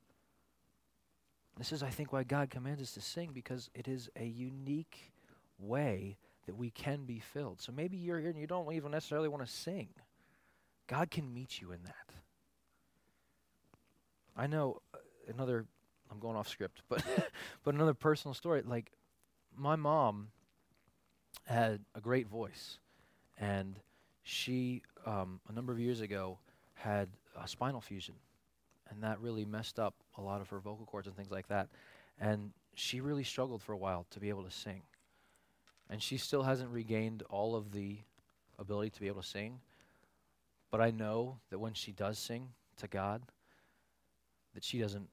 [1.59, 5.12] This is, I think, why God commands us to sing, because it is a unique
[5.59, 7.61] way that we can be filled.
[7.61, 9.88] So maybe you're here and you don't even necessarily want to sing.
[10.88, 12.12] God can meet you in that.
[14.36, 15.66] I know uh, another
[16.10, 17.04] I'm going off script, but
[17.64, 18.92] but another personal story like
[19.56, 20.28] my mom
[21.46, 22.78] had a great voice
[23.38, 23.78] and
[24.22, 26.38] she um, a number of years ago
[26.74, 27.08] had
[27.40, 28.14] a spinal fusion
[28.90, 31.68] and that really messed up a lot of her vocal cords and things like that
[32.20, 34.82] and she really struggled for a while to be able to sing
[35.90, 37.98] and she still hasn't regained all of the
[38.58, 39.58] ability to be able to sing
[40.72, 43.22] but I know that when she does sing to God,
[44.54, 45.08] that she doesn't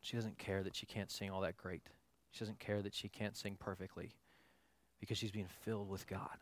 [0.00, 1.82] she doesn't care that she can't sing all that great.
[2.30, 4.10] She doesn't care that she can't sing perfectly
[5.00, 6.36] because she's being filled with God.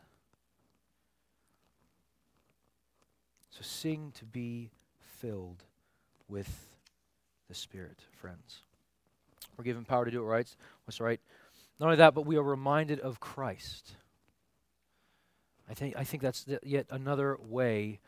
[3.50, 5.62] So sing to be filled
[6.28, 6.76] with
[7.48, 8.62] the Spirit, friends.
[9.56, 10.56] We're given power to do it right.
[10.84, 11.20] What's right?
[11.78, 13.92] Not only that, but we are reminded of Christ.
[15.68, 18.00] I think I think that's the, yet another way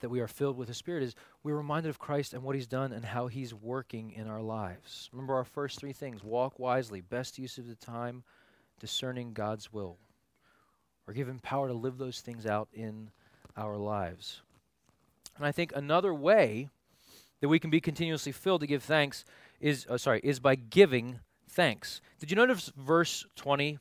[0.00, 2.66] that we are filled with the Spirit is we're reminded of Christ and what He's
[2.66, 5.08] done and how He's working in our lives.
[5.12, 8.22] Remember our first three things walk wisely, best use of the time,
[8.80, 9.98] discerning God's will.
[11.06, 13.10] We're given power to live those things out in
[13.56, 14.42] our lives.
[15.36, 16.68] And I think another way
[17.40, 19.24] that we can be continuously filled to give thanks
[19.60, 22.00] is, uh, sorry, is by giving thanks.
[22.18, 23.78] Did you notice verse 20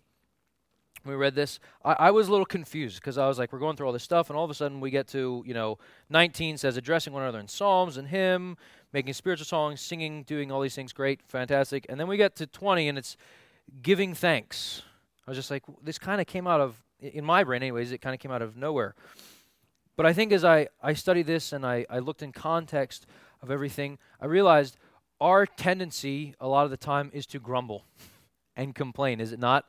[1.09, 3.75] we read this, I, I was a little confused because I was like, we're going
[3.75, 5.77] through all this stuff, and all of a sudden we get to, you know,
[6.09, 8.57] 19 says addressing one another in psalms and hymn,
[8.93, 11.85] making spiritual songs, singing, doing all these things, great, fantastic.
[11.89, 13.17] And then we get to 20, and it's
[13.81, 14.81] giving thanks.
[15.27, 17.99] I was just like, this kind of came out of, in my brain, anyways, it
[17.99, 18.95] kind of came out of nowhere.
[19.95, 23.05] But I think as I, I studied this and I, I looked in context
[23.41, 24.77] of everything, I realized
[25.21, 27.85] our tendency a lot of the time is to grumble
[28.55, 29.65] and complain, is it not?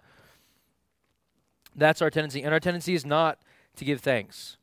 [1.77, 2.43] That's our tendency.
[2.43, 3.39] And our tendency is not
[3.77, 4.57] to give thanks.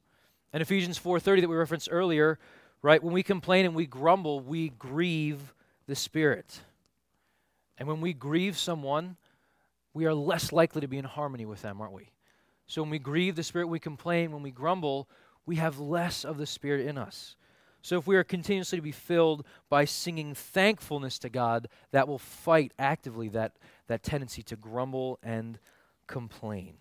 [0.52, 2.40] And Ephesians 4:30 that we referenced earlier,
[2.82, 3.02] right?
[3.02, 5.54] When we complain and we grumble, we grieve
[5.88, 6.62] the Spirit.
[7.78, 9.18] And when we grieve someone,
[9.94, 12.12] we are less likely to be in harmony with them, aren't we?
[12.68, 15.10] So when we grieve the Spirit, we complain, when we grumble,
[15.46, 17.36] we have less of the Spirit in us.
[17.82, 22.18] So if we are continuously to be filled by singing thankfulness to God, that will
[22.18, 25.60] fight actively that, that tendency to grumble and
[26.08, 26.78] complain.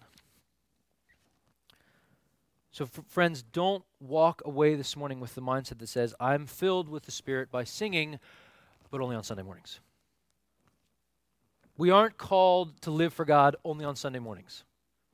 [2.72, 6.88] So, f- friends, don't walk away this morning with the mindset that says, I'm filled
[6.88, 8.18] with the Spirit by singing,
[8.90, 9.80] but only on Sunday mornings.
[11.76, 14.64] We aren't called to live for God only on Sunday mornings,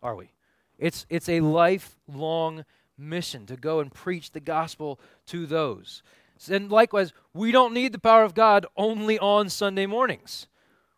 [0.03, 0.31] are we?
[0.79, 2.65] It's, it's a lifelong
[2.97, 6.03] mission to go and preach the gospel to those.
[6.49, 10.47] And likewise, we don't need the power of God only on Sunday mornings.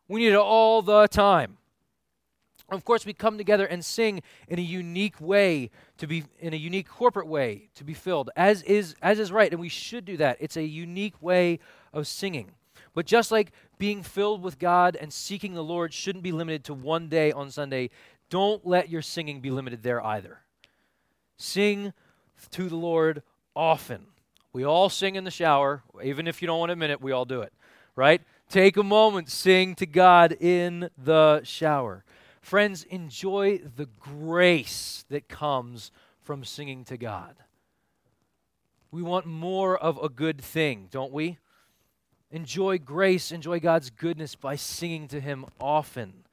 [0.09, 1.57] We need it all the time.
[2.70, 6.56] Of course, we come together and sing in a unique way to be in a
[6.56, 10.16] unique corporate way to be filled, as is as is right, and we should do
[10.18, 10.37] that.
[10.40, 11.59] It's a unique way
[11.92, 12.52] of singing.
[12.94, 16.74] But just like being filled with God and seeking the Lord shouldn't be limited to
[16.74, 17.90] one day on Sunday,
[18.28, 20.40] don't let your singing be limited there either.
[21.37, 21.92] Sing
[22.50, 23.22] to the Lord
[23.54, 24.06] often.
[24.52, 27.12] We all sing in the shower, even if you don't want to admit it, we
[27.12, 27.52] all do it,
[27.94, 28.20] right?
[28.48, 32.04] Take a moment, sing to God in the shower.
[32.40, 37.37] Friends, enjoy the grace that comes from singing to God.
[38.90, 41.38] We want more of a good thing, don't we?
[42.31, 46.24] Enjoy grace, enjoy God's goodness by singing to Him often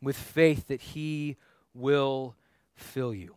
[0.00, 1.36] with faith that He
[1.74, 2.34] will
[2.74, 3.34] fill you.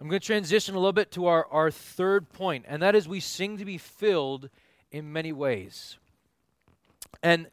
[0.00, 3.08] I'm going to transition a little bit to our, our third point, and that is
[3.08, 4.50] we sing to be filled
[4.90, 5.98] in many ways.
[7.22, 7.48] And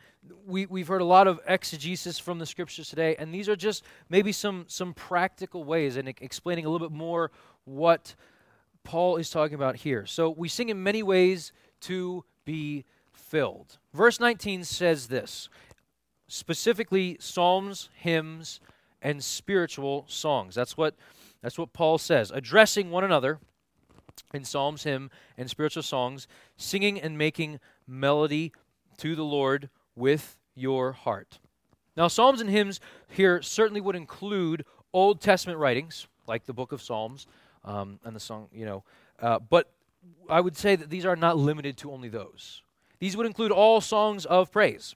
[0.46, 3.84] we, we've heard a lot of exegesis from the scriptures today, and these are just
[4.10, 7.32] maybe some, some practical ways and explaining a little bit more
[7.66, 8.16] what
[8.84, 10.06] Paul is talking about here.
[10.06, 13.78] So we sing in many ways to be filled.
[13.94, 15.50] Verse 19 says this
[16.28, 18.62] specifically psalms, hymns,
[19.02, 20.56] and spiritual songs.
[20.56, 20.96] That's what,
[21.42, 22.32] that's what Paul says.
[22.32, 23.40] Addressing one another
[24.34, 28.54] in psalms, hymn, and spiritual songs, singing and making melody
[28.98, 31.39] to the Lord with your heart.
[31.96, 32.80] Now, Psalms and hymns
[33.10, 37.28] here certainly would include Old Testament writings, like the book of Psalms
[37.64, 38.84] um, and the song, you know,
[39.22, 39.72] uh, but
[40.30, 42.64] I would say that these are not limited to only those.
[43.00, 44.96] These would include all songs of praise.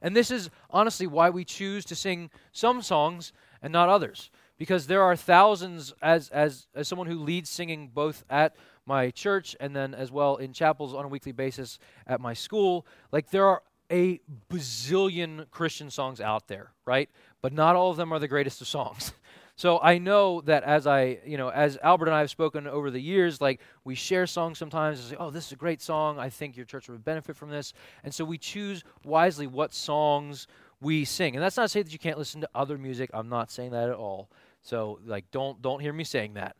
[0.00, 4.30] And this is honestly why we choose to sing some songs and not others.
[4.58, 8.54] Because there are thousands, as, as, as someone who leads singing both at
[8.86, 12.86] my church and then as well in chapels on a weekly basis at my school.
[13.10, 14.20] Like there are a
[14.50, 17.10] bazillion Christian songs out there, right?
[17.42, 19.12] But not all of them are the greatest of songs.
[19.54, 22.90] So I know that as I, you know, as Albert and I have spoken over
[22.90, 26.18] the years, like we share songs sometimes and say, oh, this is a great song.
[26.18, 27.74] I think your church would benefit from this.
[28.02, 30.46] And so we choose wisely what songs
[30.80, 31.36] we sing.
[31.36, 33.10] And that's not to say that you can't listen to other music.
[33.12, 34.30] I'm not saying that at all.
[34.62, 36.56] So like don't don't hear me saying that.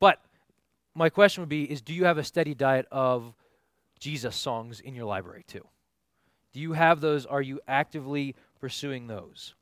[0.00, 0.20] But
[0.96, 3.34] my question would be is do you have a steady diet of
[3.98, 5.66] Jesus songs in your library too?
[6.52, 7.26] Do you have those?
[7.26, 9.54] Are you actively pursuing those?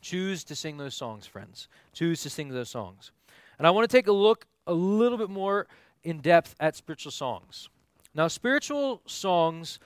[0.00, 1.68] Choose to sing those songs, friends.
[1.92, 3.12] Choose to sing those songs.
[3.58, 5.66] And I want to take a look a little bit more
[6.02, 7.68] in depth at spiritual songs.
[8.14, 9.78] Now, spiritual songs,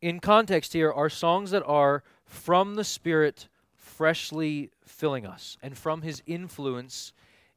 [0.00, 6.02] in context here, are songs that are from the Spirit freshly filling us and from
[6.02, 7.12] His influence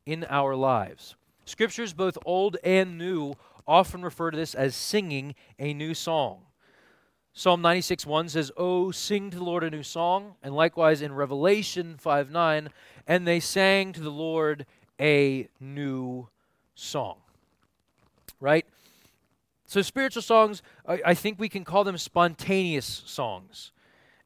[0.05, 1.15] in our lives.
[1.45, 3.33] Scriptures, both old and new,
[3.67, 6.41] often refer to this as singing a new song.
[7.33, 10.35] Psalm 96 1 says, Oh, sing to the Lord a new song.
[10.43, 12.69] And likewise in Revelation 5 9,
[13.07, 14.65] and they sang to the Lord
[14.99, 16.29] a new
[16.75, 17.17] song.
[18.39, 18.65] Right?
[19.65, 23.71] So, spiritual songs, I, I, think we can call them spontaneous songs.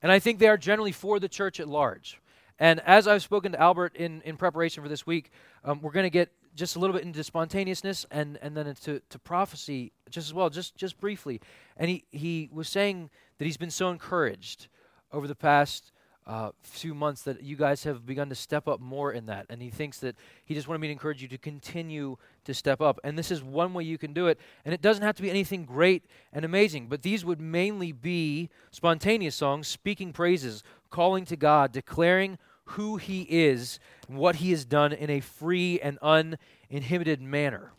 [0.01, 2.20] And I think they are generally for the church at large.
[2.59, 5.32] And as I've spoken to Albert in, in preparation for this week,
[5.63, 9.01] um, we're going to get just a little bit into spontaneousness and, and then into
[9.10, 11.39] to prophecy just as well, just, just briefly.
[11.78, 14.68] And he, he was saying that he's been so encouraged
[15.12, 15.91] over the past
[16.26, 19.45] uh, few months that you guys have begun to step up more in that.
[19.49, 22.82] And he thinks that he just wanted me to encourage you to continue to step
[22.82, 22.99] up.
[23.03, 24.38] And this is one way you can do it.
[24.66, 26.03] And it doesn't have to be anything great
[26.34, 32.38] and amazing, but these would mainly be spontaneous songs, speaking praises, calling to God, declaring
[32.68, 37.72] who he is and what he has done in a free and uninhibited manner.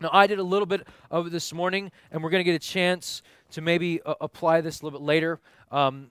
[0.00, 2.58] Now, I did a little bit of this morning, and we're going to get a
[2.58, 5.40] chance to maybe uh, apply this a little bit later.
[5.70, 6.08] Um,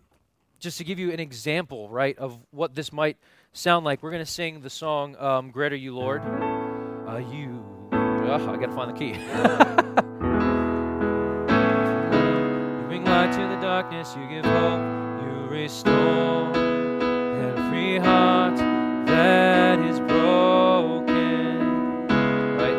[0.59, 3.17] just to give you an example, right, of what this might
[3.53, 6.21] sound like, we're going to sing the song um, Great Are You, Lord.
[7.07, 7.63] Uh, you.
[7.91, 9.09] Oh, I got to find the key.
[9.09, 9.15] you
[12.87, 14.81] bring light to the darkness, you give hope,
[15.21, 16.54] you restore
[17.97, 18.57] heart
[19.07, 21.59] that is broken.
[22.57, 22.77] Right?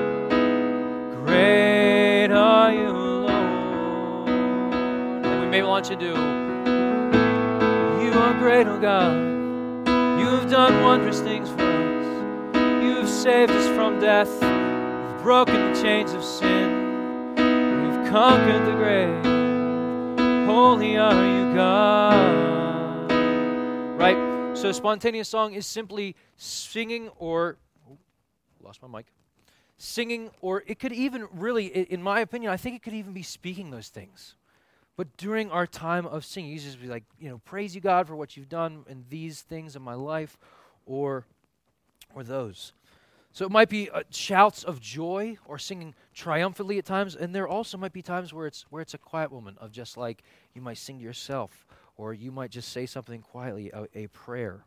[1.24, 4.28] Great are you, Lord.
[4.28, 6.06] And we may launch into
[8.04, 9.14] You are great, oh God.
[10.18, 12.82] You've done wondrous things for us.
[12.82, 14.30] You've saved us from death.
[14.42, 16.70] You've broken the chains of sin.
[17.36, 19.24] You've conquered the grave.
[20.46, 23.12] Holy are you, God.
[23.98, 24.26] Right?
[24.57, 27.98] So, spontaneous song is simply singing or, oh,
[28.64, 29.07] lost my mic,
[29.76, 33.22] singing, or it could even really, in my opinion, I think it could even be
[33.22, 34.34] speaking those things.
[34.96, 38.07] But during our time of singing, you just be like, you know, praise you, God,
[38.09, 40.38] for what you've done in these things in my life,
[40.86, 41.26] or,
[42.14, 42.72] or those.
[43.32, 47.46] So it might be uh, shouts of joy or singing triumphantly at times, and there
[47.46, 50.22] also might be times where it's where it's a quiet moment of just like
[50.54, 51.66] you might sing to yourself
[51.97, 54.64] or you might just say something quietly, a, a prayer.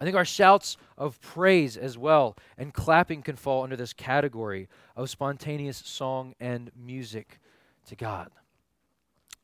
[0.00, 4.68] I think our shouts of praise as well and clapping can fall under this category
[4.96, 7.38] of spontaneous song and music
[7.86, 8.30] to God.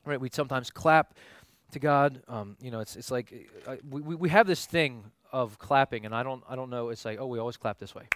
[0.04, 0.20] Right?
[0.20, 1.14] We sometimes clap
[1.72, 2.22] to God.
[2.28, 6.14] Um, you know, it's it's like uh, we, we have this thing of clapping, and
[6.14, 6.90] I don't I don't know.
[6.90, 8.08] It's like oh, we always clap this way,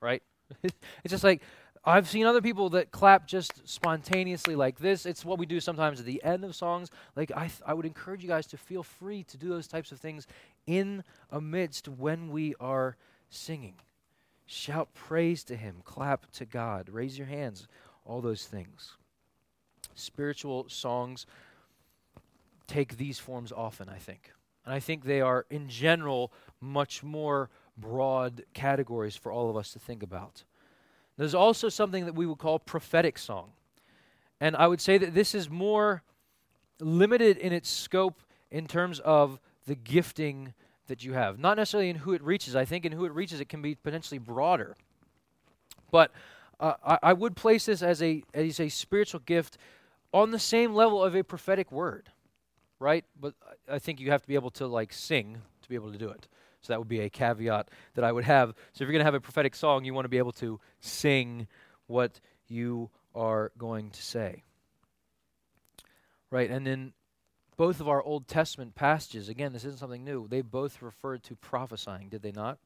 [0.00, 0.22] right?
[0.62, 1.42] it's just like
[1.88, 5.06] I've seen other people that clap just spontaneously like this.
[5.06, 6.90] It's what we do sometimes at the end of songs.
[7.16, 9.90] Like I, th- I would encourage you guys to feel free to do those types
[9.90, 10.26] of things
[10.66, 12.98] in amidst when we are
[13.30, 13.76] singing.
[14.44, 17.66] Shout praise to Him, clap to God, raise your hands,
[18.04, 18.96] all those things.
[19.94, 21.24] Spiritual songs
[22.66, 24.32] take these forms often, I think.
[24.66, 29.72] And I think they are, in general, much more broad categories for all of us
[29.72, 30.44] to think about.
[31.18, 33.50] There's also something that we would call prophetic song.
[34.40, 36.02] And I would say that this is more
[36.80, 40.54] limited in its scope in terms of the gifting
[40.86, 41.38] that you have.
[41.38, 42.54] Not necessarily in who it reaches.
[42.54, 44.76] I think in who it reaches, it can be potentially broader.
[45.90, 46.12] But
[46.60, 49.58] uh, I, I, would place this as a, as a spiritual gift
[50.12, 52.10] on the same level of a prophetic word,
[52.78, 53.04] right?
[53.20, 53.34] But
[53.68, 56.08] I think you have to be able to like sing to be able to do
[56.08, 56.28] it.
[56.60, 58.54] So that would be a caveat that I would have.
[58.72, 60.60] So if you're going to have a prophetic song, you want to be able to
[60.80, 61.46] sing
[61.86, 64.42] what you are going to say.
[66.30, 66.50] Right?
[66.50, 66.92] And then
[67.56, 71.36] both of our Old Testament passages, again, this isn't something new, they both referred to
[71.36, 72.58] prophesying, did they not?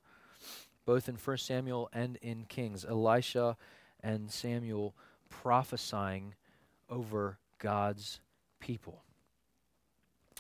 [0.85, 2.85] Both in 1 Samuel and in Kings.
[2.85, 3.57] Elisha
[4.03, 4.95] and Samuel
[5.31, 6.35] prophesying
[6.91, 8.21] over God's
[8.59, 9.03] people.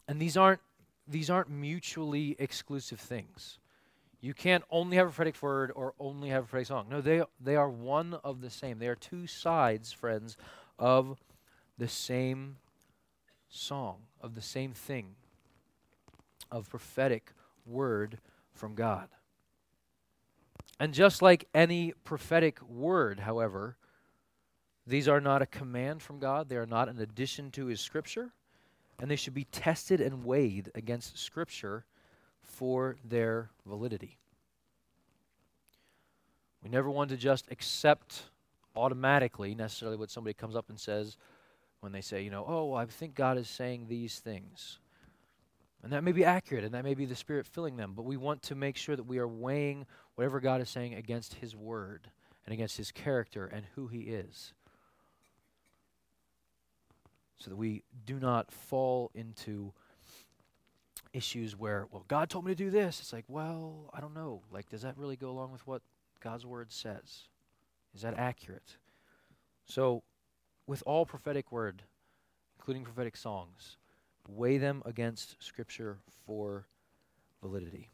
[0.09, 0.61] And these aren't
[1.07, 3.59] these aren't mutually exclusive things.
[4.21, 6.87] You can't only have a prophetic word or only have a prophetic song.
[6.89, 8.79] No, they they are one of the same.
[8.79, 10.37] They are two sides, friends,
[10.79, 11.19] of
[11.77, 12.59] the same
[13.49, 15.17] song, of the same thing,
[16.51, 17.33] of prophetic
[17.67, 18.19] word
[18.53, 19.09] from God.
[20.79, 23.77] And just like any prophetic word, however,
[24.87, 28.33] these are not a command from God, they are not an addition to His Scripture,
[29.01, 31.85] and they should be tested and weighed against Scripture
[32.43, 34.19] for their validity.
[36.63, 38.23] We never want to just accept
[38.77, 41.17] automatically necessarily what somebody comes up and says
[41.81, 44.79] when they say, you know, oh, I think God is saying these things.
[45.83, 48.17] And that may be accurate, and that may be the Spirit filling them, but we
[48.17, 49.85] want to make sure that we are weighing
[50.15, 52.09] whatever God is saying against His Word
[52.47, 54.53] and against His character and who He is.
[57.43, 59.73] So that we do not fall into
[61.13, 63.01] issues where, well, God told me to do this.
[63.01, 64.43] It's like, well, I don't know.
[64.53, 65.83] Like, does that really go along with what
[66.21, 67.25] God's Word says?
[67.97, 68.77] Is that accurate?
[69.67, 70.05] So,
[70.69, 71.83] with all prophetic word,
[72.59, 73.77] including prophetic songs,
[74.29, 76.69] weigh them against Scripture for
[77.43, 77.89] validity.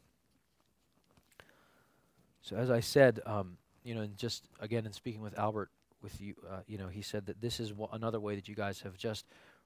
[2.43, 5.71] So, as I said, um, you know, and just again in speaking with Albert,
[6.01, 8.81] with you, uh, you know, he said that this is another way that you guys
[8.81, 9.25] have just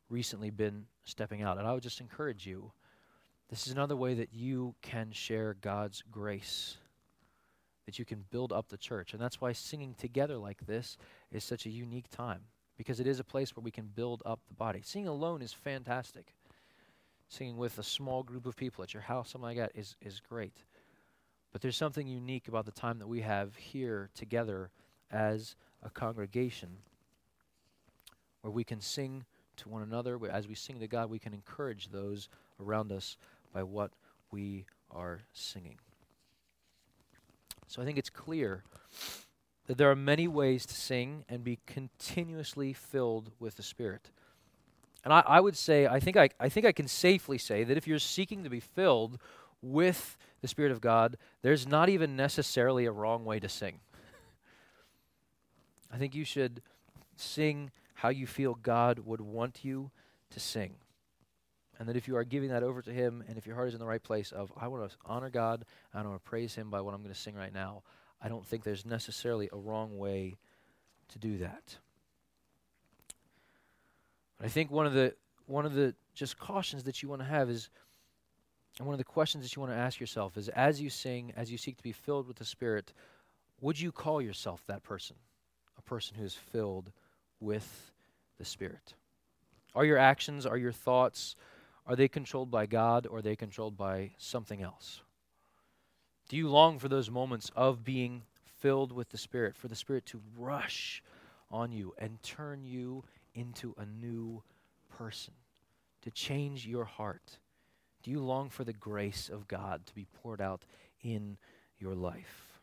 [0.10, 2.72] recently been stepping out, and I would just encourage you.
[3.50, 6.78] This is another way that you can share God's grace,
[7.86, 10.98] that you can build up the church, and that's why singing together like this
[11.32, 12.42] is such a unique time
[12.76, 14.82] because it is a place where we can build up the body.
[14.84, 16.34] Singing alone is fantastic
[17.34, 20.20] singing with a small group of people at your house, something like that, is, is
[20.20, 20.64] great.
[21.52, 24.70] But there's something unique about the time that we have here together
[25.12, 26.70] as a congregation
[28.42, 29.26] where we can sing
[29.58, 30.20] to one another.
[30.32, 32.30] As we sing to God, we can encourage those
[32.60, 33.18] around us
[33.54, 33.92] by what
[34.32, 35.78] we are singing.
[37.68, 38.64] So I think it's clear
[39.68, 44.12] that there are many ways to sing and be continuously filled with the Spirit.
[45.04, 47.78] And I, I would say, I think I, I think I can safely say that
[47.78, 49.20] if you're seeking to be filled
[49.62, 53.80] with the Spirit of God, there's not even necessarily a wrong way to sing.
[55.94, 56.62] I think you should
[57.16, 59.91] sing how you feel God would want you
[60.32, 60.74] to sing.
[61.78, 63.74] And that if you are giving that over to Him, and if your heart is
[63.76, 66.70] in the right place of, I want to honor God, I want to praise Him
[66.70, 67.84] by what I'm going to sing right now,
[68.22, 70.38] I don't think there's necessarily a wrong way
[71.10, 71.78] to do that.
[74.38, 75.14] But I think one of the
[75.46, 77.70] one of the just cautions that you want to have is
[78.80, 81.32] and one of the questions that you want to ask yourself is as you sing,
[81.36, 82.94] as you seek to be filled with the Spirit,
[83.62, 85.16] would you call yourself that person?
[85.86, 86.92] Person who is filled
[87.40, 87.92] with
[88.38, 88.94] the Spirit.
[89.76, 91.36] Are your actions, are your thoughts,
[91.86, 95.02] are they controlled by God or are they controlled by something else?
[96.30, 100.06] Do you long for those moments of being filled with the Spirit, for the Spirit
[100.08, 101.04] to rush
[101.52, 103.04] on you and turn you
[103.34, 104.42] into a new
[104.98, 105.34] person,
[106.02, 107.40] to change your heart?
[108.04, 110.64] Do you long for the grace of God to be poured out
[111.02, 111.38] in
[111.78, 112.60] your life?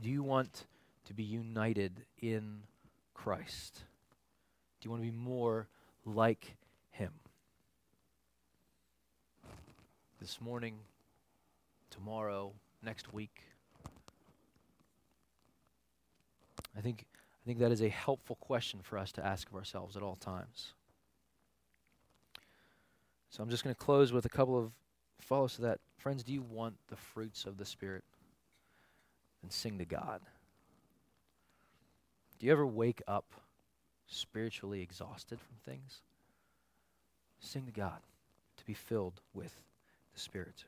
[0.00, 0.66] Do you want
[1.08, 2.58] to be united in
[3.14, 3.82] Christ?
[4.80, 5.66] Do you want to be more
[6.04, 6.56] like
[6.90, 7.12] Him?
[10.20, 10.74] This morning,
[11.90, 12.52] tomorrow,
[12.82, 13.40] next week.
[16.76, 17.06] I think
[17.42, 20.16] I think that is a helpful question for us to ask of ourselves at all
[20.16, 20.74] times.
[23.30, 24.72] So I'm just going to close with a couple of
[25.22, 25.80] follows to that.
[25.96, 28.04] Friends, do you want the fruits of the Spirit?
[29.42, 30.20] Then sing to God.
[32.38, 33.32] Do you ever wake up
[34.06, 36.02] spiritually exhausted from things?
[37.40, 38.00] Sing to God
[38.56, 39.52] to be filled with
[40.14, 40.64] the Spirit.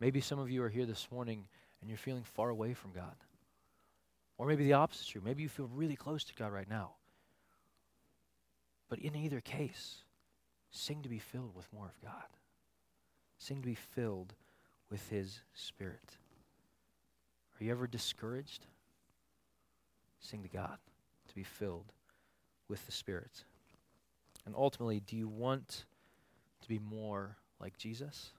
[0.00, 1.46] Maybe some of you are here this morning
[1.80, 3.14] and you're feeling far away from God.
[4.38, 5.22] Or maybe the opposite is true.
[5.22, 6.92] Maybe you feel really close to God right now.
[8.88, 10.02] But in either case,
[10.70, 12.24] sing to be filled with more of God.
[13.38, 14.34] Sing to be filled
[14.90, 16.16] with His Spirit.
[17.60, 18.66] Are you ever discouraged?
[20.20, 20.78] Sing to God
[21.28, 21.92] to be filled
[22.68, 23.44] with the Spirit.
[24.46, 25.84] And ultimately, do you want
[26.62, 28.30] to be more like Jesus?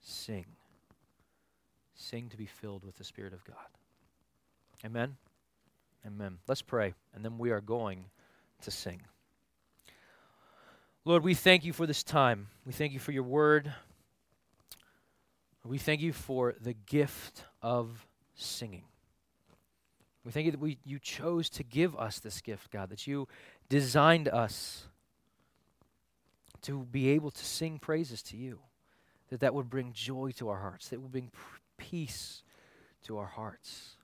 [0.00, 0.46] Sing.
[1.94, 3.56] Sing to be filled with the Spirit of God.
[4.84, 5.16] Amen?
[6.06, 6.38] Amen.
[6.46, 8.04] Let's pray, and then we are going
[8.62, 9.00] to sing.
[11.04, 12.48] Lord, we thank you for this time.
[12.64, 13.72] We thank you for your word.
[15.64, 18.84] We thank you for the gift of singing.
[20.28, 23.28] We thank you that we, you chose to give us this gift, God, that you
[23.70, 24.84] designed us
[26.60, 28.58] to be able to sing praises to you,
[29.30, 31.30] that that would bring joy to our hearts, that would bring
[31.78, 32.42] peace
[33.04, 33.96] to our hearts.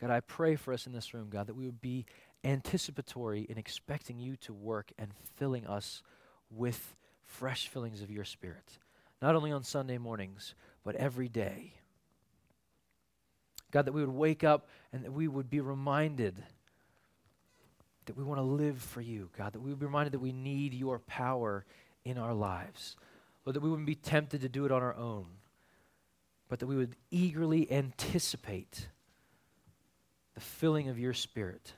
[0.00, 2.04] God, I pray for us in this room, God, that we would be
[2.42, 6.02] anticipatory in expecting you to work and filling us
[6.50, 8.80] with fresh fillings of your Spirit,
[9.22, 11.74] not only on Sunday mornings, but every day.
[13.72, 16.36] God, that we would wake up and that we would be reminded
[18.04, 20.32] that we want to live for you, God, that we would be reminded that we
[20.32, 21.64] need your power
[22.04, 22.96] in our lives.
[23.44, 25.26] Lord, that we wouldn't be tempted to do it on our own,
[26.48, 28.88] but that we would eagerly anticipate
[30.34, 31.72] the filling of your Spirit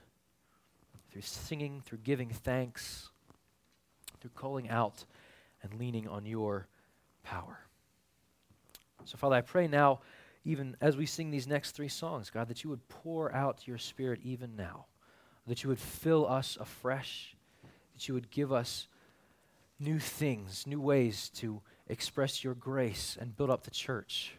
[1.11, 3.11] through singing, through giving thanks,
[4.21, 5.05] through calling out
[5.63, 6.67] and leaning on your
[7.23, 7.61] power.
[9.05, 10.01] So, Father, I pray now,
[10.45, 13.79] even as we sing these next three songs, God, that you would pour out your
[13.79, 14.87] Spirit even now,
[15.47, 17.35] that you would fill us afresh,
[17.95, 18.87] that you would give us
[19.79, 24.37] new things, new ways to express your grace and build up the church.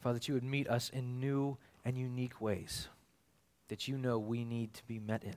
[0.00, 2.88] Father, that you would meet us in new and unique ways
[3.68, 5.34] that you know we need to be met in.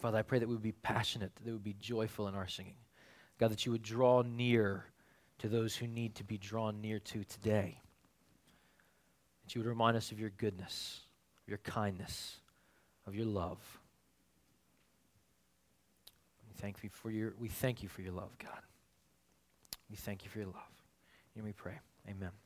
[0.00, 2.48] Father, I pray that we would be passionate, that we would be joyful in our
[2.48, 2.74] singing.
[3.38, 4.86] God, that you would draw near
[5.42, 7.80] to those who need to be drawn near to today.
[9.42, 11.00] That you would remind us of your goodness,
[11.42, 12.36] of your kindness,
[13.08, 13.58] of your love.
[16.46, 18.60] We thank you for your, we thank you for your love, God.
[19.90, 20.70] We thank you for your love.
[21.34, 21.80] And we pray.
[22.08, 22.41] Amen.